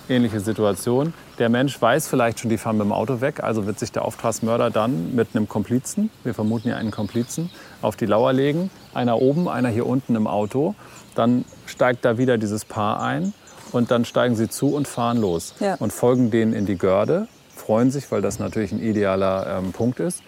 Ähnliche 0.10 0.42
Situation. 0.42 1.14
Der 1.40 1.48
Mensch 1.48 1.82
weiß 1.82 2.10
vielleicht 2.10 2.42
schon, 2.42 2.50
die 2.50 2.58
fahren 2.58 2.78
mit 2.78 2.86
dem 2.86 2.92
Auto 2.92 3.22
weg, 3.22 3.42
also 3.42 3.66
wird 3.66 3.80
sich 3.80 3.94
der 3.94 4.04
Auftragsmörder 4.04 4.70
dann 4.70 5.16
mit 5.16 5.30
einem 5.34 5.48
Komplizen, 5.48 6.10
wir 6.26 6.34
vermuten 6.34 6.68
ja 6.68 6.76
einen 6.76 6.92
Komplizen, 6.92 7.50
auf 7.82 7.96
die 7.96 8.06
Lauer 8.06 8.34
legen. 8.34 8.70
Einer 8.94 9.22
oben, 9.22 9.48
einer 9.48 9.70
hier 9.70 9.86
unten 9.86 10.16
im 10.16 10.28
Auto. 10.28 10.76
Dann 11.16 11.46
steigt 11.68 12.04
da 12.04 12.18
wieder 12.18 12.38
dieses 12.38 12.66
Paar 12.66 13.02
ein 13.02 13.34
und 13.72 13.90
dann 13.90 14.04
steigen 14.04 14.36
sie 14.36 14.50
zu 14.50 14.76
und 14.76 14.90
fahren 14.90 15.22
los 15.22 15.56
ja. 15.62 15.76
und 15.76 15.94
folgen 15.94 16.32
denen 16.32 16.52
in 16.52 16.66
die 16.66 16.78
Görde, 16.78 17.30
freuen 17.56 17.92
sich, 17.92 18.12
weil 18.12 18.22
das 18.22 18.40
natürlich 18.40 18.74
ein 18.74 18.82
idealer 18.82 19.60
ähm, 19.60 19.72
Punkt 19.72 20.02
ist. 20.02 20.22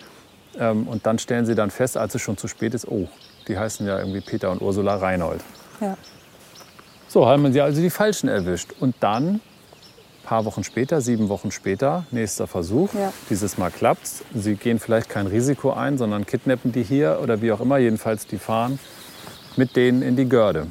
Ähm, 0.58 0.88
und 0.88 1.06
dann 1.06 1.19
stellen 1.19 1.45
sie 1.45 1.56
dann 1.56 1.69
fest, 1.69 1.98
als 1.98 2.15
es 2.15 2.22
schon 2.22 2.38
zu 2.38 2.48
spät 2.48 2.74
ist, 2.74 2.88
oh, 2.88 3.10
die 3.49 3.57
heißen 3.57 3.85
ja 3.85 3.99
irgendwie 3.99 4.21
Peter 4.21 4.49
und 4.51 4.62
Ursula 4.62 4.95
Reinhold. 4.95 5.41
Ja. 5.81 5.97
So 7.09 7.25
haben 7.25 7.51
sie 7.51 7.59
also 7.59 7.81
die 7.81 7.89
Falschen 7.89 8.29
erwischt. 8.29 8.71
Und 8.79 8.95
dann 9.01 9.41
paar 10.29 10.45
Wochen 10.45 10.63
später, 10.63 11.01
sieben 11.01 11.27
Wochen 11.27 11.49
später, 11.49 12.05
nächster 12.12 12.45
Versuch. 12.45 12.93
Ja. 12.93 13.12
Dieses 13.31 13.57
Mal 13.57 13.71
klappt 13.71 14.07
Sie 14.35 14.53
gehen 14.53 14.77
vielleicht 14.77 15.09
kein 15.09 15.25
Risiko 15.25 15.71
ein, 15.71 15.97
sondern 15.97 16.27
kidnappen 16.27 16.71
die 16.71 16.83
hier 16.83 17.19
oder 17.23 17.41
wie 17.41 17.51
auch 17.51 17.62
immer. 17.62 17.79
Jedenfalls, 17.79 18.27
die 18.27 18.38
fahren 18.38 18.77
mit 19.57 19.75
denen 19.75 20.03
in 20.03 20.15
die 20.15 20.29
Görde. 20.29 20.67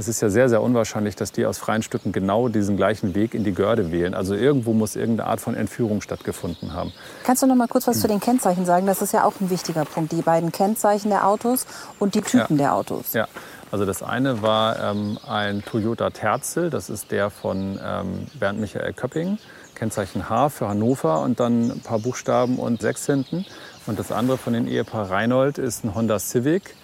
Es 0.00 0.08
ist 0.08 0.22
ja 0.22 0.30
sehr, 0.30 0.48
sehr 0.48 0.62
unwahrscheinlich, 0.62 1.14
dass 1.14 1.30
die 1.30 1.44
aus 1.44 1.58
freien 1.58 1.82
Stücken 1.82 2.10
genau 2.10 2.48
diesen 2.48 2.78
gleichen 2.78 3.14
Weg 3.14 3.34
in 3.34 3.44
die 3.44 3.52
Görde 3.52 3.92
wählen. 3.92 4.14
Also 4.14 4.34
irgendwo 4.34 4.72
muss 4.72 4.96
irgendeine 4.96 5.28
Art 5.28 5.42
von 5.42 5.54
Entführung 5.54 6.00
stattgefunden 6.00 6.72
haben. 6.72 6.94
Kannst 7.22 7.42
du 7.42 7.46
noch 7.46 7.54
mal 7.54 7.68
kurz 7.68 7.86
was 7.86 7.96
hm. 7.96 8.00
zu 8.00 8.08
den 8.08 8.20
Kennzeichen 8.20 8.64
sagen? 8.64 8.86
Das 8.86 9.02
ist 9.02 9.12
ja 9.12 9.24
auch 9.24 9.34
ein 9.42 9.50
wichtiger 9.50 9.84
Punkt. 9.84 10.12
Die 10.12 10.22
beiden 10.22 10.52
Kennzeichen 10.52 11.10
der 11.10 11.26
Autos 11.26 11.66
und 11.98 12.14
die 12.14 12.22
Typen 12.22 12.56
ja. 12.56 12.64
der 12.64 12.74
Autos. 12.76 13.12
Ja, 13.12 13.28
also 13.70 13.84
das 13.84 14.02
eine 14.02 14.40
war 14.40 14.80
ähm, 14.80 15.18
ein 15.28 15.62
Toyota 15.62 16.08
Terzel, 16.08 16.70
das 16.70 16.88
ist 16.88 17.10
der 17.10 17.28
von 17.28 17.78
ähm, 17.84 18.26
Bernd 18.38 18.58
Michael 18.58 18.94
Köpping, 18.94 19.36
Kennzeichen 19.74 20.30
H 20.30 20.48
für 20.48 20.66
Hannover 20.66 21.20
und 21.20 21.40
dann 21.40 21.72
ein 21.72 21.80
paar 21.80 21.98
Buchstaben 21.98 22.58
und 22.58 22.80
sechs 22.80 23.04
hinten. 23.04 23.44
Und 23.86 23.98
das 23.98 24.12
andere 24.12 24.38
von 24.38 24.54
den 24.54 24.66
Ehepaar 24.66 25.10
Reinhold 25.10 25.58
ist 25.58 25.84
ein 25.84 25.94
Honda 25.94 26.18
Civic. 26.18 26.74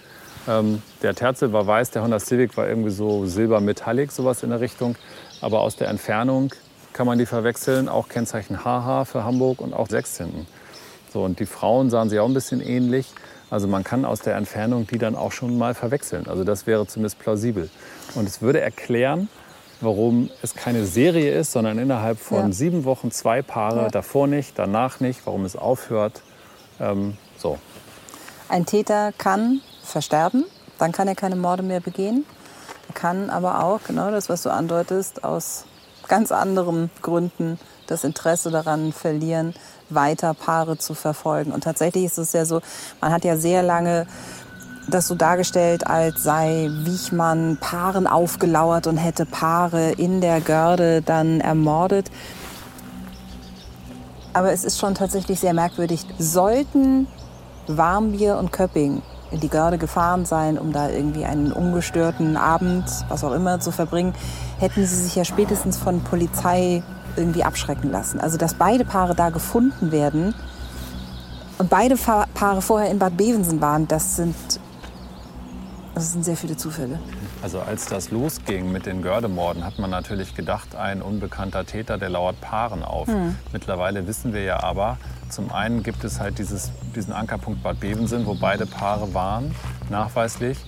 Ähm, 0.48 0.82
der 1.02 1.14
Terzel 1.14 1.52
war 1.52 1.66
weiß, 1.66 1.90
der 1.90 2.02
Honda 2.02 2.20
Civic 2.20 2.56
war 2.56 2.68
irgendwie 2.68 2.90
so 2.90 3.26
silber-metallic, 3.26 4.12
sowas 4.12 4.42
in 4.42 4.50
der 4.50 4.61
Richtung. 4.61 4.96
Aber 5.40 5.61
aus 5.61 5.76
der 5.76 5.88
Entfernung 5.88 6.52
kann 6.92 7.06
man 7.06 7.18
die 7.18 7.26
verwechseln, 7.26 7.88
auch 7.88 8.09
Kennzeichen 8.09 8.64
HH 8.64 9.04
für 9.04 9.24
Hamburg 9.24 9.61
und 9.61 9.74
auch 9.74 9.88
sechs 9.88 10.16
hinten. 10.16 10.46
So, 11.12 11.24
und 11.24 11.40
die 11.40 11.46
Frauen 11.46 11.90
sahen 11.90 12.09
sich 12.09 12.18
auch 12.18 12.28
ein 12.28 12.35
bisschen 12.35 12.61
ähnlich. 12.61 13.12
Also 13.50 13.68
man 13.68 13.85
kann 13.85 14.04
aus 14.04 14.20
der 14.20 14.37
Entfernung 14.37 14.87
die 14.87 14.98
dann 14.98 15.14
auch 15.14 15.32
schon 15.32 15.56
mal 15.56 15.74
verwechseln. 15.74 16.26
Also 16.26 16.42
das 16.42 16.66
wäre 16.66 16.87
zumindest 16.87 17.18
plausibel. 17.18 17.70
Und 18.14 18.28
es 18.28 18.42
würde 18.42 18.61
erklären, 18.61 19.28
warum 19.80 20.30
es 20.42 20.54
keine 20.54 20.85
Serie 20.85 21.32
ist, 21.32 21.52
sondern 21.52 21.78
innerhalb 21.78 22.18
von 22.18 22.46
ja. 22.46 22.52
sieben 22.52 22.85
Wochen 22.85 23.11
zwei 23.11 23.42
Paare, 23.42 23.82
ja. 23.82 23.88
davor 23.88 24.26
nicht, 24.26 24.59
danach 24.59 25.00
nicht, 25.00 25.20
warum 25.26 25.44
es 25.44 25.54
aufhört. 25.54 26.22
Ähm, 26.80 27.16
so. 27.37 27.59
Ein 28.48 28.64
Täter 28.66 29.12
kann 29.16 29.61
versterben, 29.87 30.44
dann 30.79 30.92
kann 30.92 31.09
er 31.09 31.14
keine 31.14 31.37
Morde 31.37 31.62
mehr 31.62 31.81
begehen. 31.81 32.25
Er 32.88 32.94
kann 32.94 33.31
aber 33.31 33.64
auch, 33.64 33.81
genau 33.87 34.11
das, 34.11 34.29
was 34.29 34.42
du 34.42 34.51
andeutest, 34.51 35.25
aus 35.25 35.64
ganz 36.09 36.33
anderen 36.33 36.90
Gründen 37.03 37.59
das 37.87 38.05
Interesse 38.05 38.51
daran 38.51 38.92
verlieren, 38.92 39.55
weiter 39.88 40.35
Paare 40.35 40.79
zu 40.79 40.94
verfolgen. 40.94 41.53
Und 41.53 41.64
tatsächlich 41.64 42.05
ist 42.05 42.18
es 42.18 42.33
ja 42.33 42.44
so, 42.44 42.61
man 43.01 43.12
hat 43.12 43.25
ja 43.25 43.37
sehr 43.37 43.62
lange 43.62 44.07
das 44.88 45.09
so 45.09 45.14
dargestellt, 45.14 45.87
als 45.87 46.22
sei 46.22 46.68
Wiechmann 46.70 47.59
Paaren 47.61 48.07
aufgelauert 48.07 48.87
und 48.87 48.96
hätte 48.96 49.27
Paare 49.27 49.92
in 49.92 50.20
der 50.20 50.40
Görde 50.40 51.03
dann 51.03 51.40
ermordet. 51.40 52.11
Aber 54.33 54.53
es 54.53 54.64
ist 54.64 54.79
schon 54.79 54.94
tatsächlich 54.94 55.40
sehr 55.40 55.55
merkwürdig. 55.55 56.05
Sollten 56.18 57.09
Warmbier 57.66 58.37
und 58.37 58.53
Köpping 58.53 59.03
in 59.30 59.40
die 59.40 59.48
Görde 59.48 59.78
gefahren 59.78 60.24
sein, 60.24 60.58
um 60.58 60.72
da 60.72 60.88
irgendwie 60.88 61.24
einen 61.24 61.52
ungestörten 61.52 62.36
Abend, 62.36 62.84
was 63.08 63.24
auch 63.24 63.32
immer, 63.32 63.60
zu 63.60 63.72
verbringen, 63.72 64.14
hätten 64.58 64.86
sie 64.86 64.96
sich 64.96 65.16
ja 65.16 65.24
spätestens 65.24 65.76
von 65.76 66.00
Polizei 66.02 66.82
irgendwie 67.16 67.44
abschrecken 67.44 67.90
lassen. 67.90 68.20
Also 68.20 68.36
dass 68.36 68.54
beide 68.54 68.84
Paare 68.84 69.14
da 69.14 69.30
gefunden 69.30 69.92
werden, 69.92 70.34
und 71.58 71.70
beide 71.70 71.96
Paare 71.96 72.60
vorher 72.60 72.90
in 72.90 72.98
Bad 72.98 73.16
Bevensen 73.16 73.60
waren, 73.60 73.88
das 73.88 74.16
sind, 74.16 74.34
das 75.96 76.12
sind 76.12 76.26
sehr 76.26 76.37
viele 76.37 76.59
Zufälle. 76.59 77.00
Also 77.40 77.59
als 77.59 77.87
das 77.87 78.11
losging 78.11 78.70
mit 78.70 78.85
den 78.85 79.00
Gördemorden, 79.00 79.64
hat 79.64 79.78
man 79.78 79.88
natürlich 79.88 80.35
gedacht, 80.35 80.74
ein 80.74 81.00
unbekannter 81.00 81.64
Täter, 81.64 81.96
der 81.96 82.11
lauert 82.11 82.38
Paaren 82.42 82.82
auf. 82.82 83.09
Hm. 83.09 83.35
Mittlerweile 83.50 84.06
wissen 84.06 84.35
wir 84.35 84.42
ja 84.42 84.62
aber, 84.62 84.98
zum 85.30 85.50
einen 85.50 85.82
gibt 85.82 86.04
es 86.04 86.20
halt 86.20 86.38
dieses, 86.38 86.70
diesen 86.94 87.14
Ankerpunkt 87.14 87.62
Bad 87.62 87.80
Bevensen, 87.80 88.26
wo 88.26 88.35
beide 88.35 88.66
Paare 88.66 89.14
waren, 89.14 89.54
nachweislich. 89.88 90.59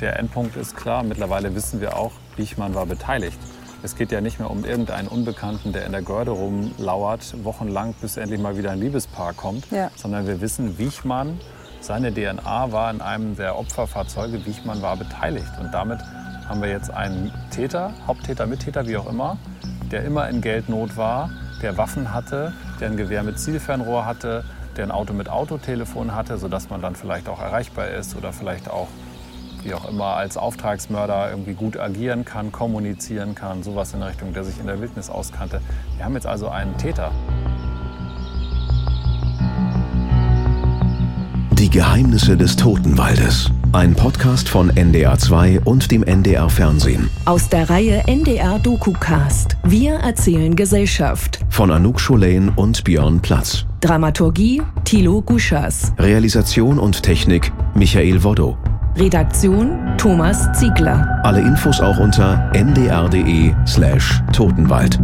Der 0.00 0.16
Endpunkt 0.16 0.54
ist 0.54 0.76
klar, 0.76 1.02
mittlerweile 1.02 1.56
wissen 1.56 1.80
wir 1.80 1.96
auch, 1.96 2.12
Biechmann 2.36 2.76
war 2.76 2.86
beteiligt. 2.86 3.38
Es 3.82 3.96
geht 3.96 4.12
ja 4.12 4.20
nicht 4.20 4.38
mehr 4.38 4.48
um 4.48 4.64
irgendeinen 4.64 5.08
Unbekannten, 5.08 5.72
der 5.72 5.86
in 5.86 5.92
der 5.92 6.02
Görde 6.02 6.30
rumlauert, 6.30 7.34
wochenlang, 7.42 7.94
bis 8.00 8.16
endlich 8.16 8.40
mal 8.40 8.56
wieder 8.56 8.70
ein 8.70 8.78
Liebespaar 8.78 9.32
kommt, 9.32 9.68
ja. 9.72 9.90
sondern 9.96 10.28
wir 10.28 10.40
wissen, 10.40 10.78
Wiechmann, 10.78 11.40
seine 11.80 12.12
DNA 12.12 12.72
war 12.72 12.90
in 12.90 13.00
einem 13.00 13.36
der 13.36 13.58
Opferfahrzeuge, 13.58 14.44
Wiechmann 14.46 14.82
war 14.82 14.96
beteiligt. 14.96 15.58
Und 15.60 15.72
damit 15.72 16.00
haben 16.48 16.62
wir 16.62 16.68
jetzt 16.68 16.90
einen 16.90 17.32
Täter, 17.50 17.92
Haupttäter, 18.06 18.46
Mittäter, 18.46 18.86
wie 18.86 18.96
auch 18.96 19.08
immer, 19.08 19.36
der 19.90 20.04
immer 20.04 20.28
in 20.28 20.40
Geldnot 20.40 20.96
war, 20.96 21.30
der 21.62 21.76
Waffen 21.76 22.12
hatte, 22.12 22.52
der 22.80 22.88
ein 22.88 22.96
Gewehr 22.96 23.22
mit 23.22 23.38
Zielfernrohr 23.38 24.06
hatte, 24.06 24.44
der 24.76 24.84
ein 24.84 24.90
Auto 24.90 25.12
mit 25.12 25.28
Autotelefon 25.28 26.14
hatte, 26.14 26.38
sodass 26.38 26.70
man 26.70 26.80
dann 26.80 26.94
vielleicht 26.94 27.28
auch 27.28 27.40
erreichbar 27.40 27.88
ist 27.88 28.16
oder 28.16 28.32
vielleicht 28.32 28.70
auch 28.70 28.88
wie 29.64 29.74
auch 29.74 29.88
immer 29.88 30.16
als 30.16 30.36
Auftragsmörder 30.36 31.30
irgendwie 31.30 31.54
gut 31.54 31.76
agieren 31.76 32.24
kann, 32.24 32.52
kommunizieren 32.52 33.34
kann, 33.34 33.62
sowas 33.62 33.92
in 33.92 34.02
Richtung, 34.02 34.32
der 34.32 34.44
sich 34.44 34.58
in 34.60 34.66
der 34.66 34.80
Wildnis 34.80 35.10
auskannte. 35.10 35.60
Wir 35.96 36.04
haben 36.04 36.14
jetzt 36.14 36.26
also 36.26 36.48
einen 36.48 36.76
Täter. 36.78 37.10
Die 41.58 41.68
Geheimnisse 41.68 42.36
des 42.36 42.54
Totenwaldes. 42.54 43.50
Ein 43.72 43.92
Podcast 43.92 44.48
von 44.48 44.70
NDR2 44.70 45.64
und 45.64 45.90
dem 45.90 46.04
NDR 46.04 46.48
Fernsehen. 46.48 47.10
Aus 47.24 47.48
der 47.48 47.68
Reihe 47.68 48.04
NDR 48.06 48.60
DokuCast. 48.60 49.56
Wir 49.64 49.94
erzählen 49.94 50.54
Gesellschaft. 50.54 51.40
Von 51.50 51.72
Anouk 51.72 51.98
Scholain 51.98 52.50
und 52.50 52.84
Björn 52.84 53.20
Platz. 53.20 53.66
Dramaturgie 53.80 54.62
Thilo 54.84 55.20
Guschas. 55.20 55.92
Realisation 55.98 56.78
und 56.78 57.02
Technik 57.02 57.50
Michael 57.74 58.22
Woddo. 58.22 58.56
Redaktion 58.96 59.96
Thomas 59.98 60.48
Ziegler. 60.52 61.20
Alle 61.24 61.40
Infos 61.40 61.80
auch 61.80 61.98
unter 61.98 62.52
ndr.de 62.54 63.52
slash 63.66 64.22
Totenwald. 64.32 65.00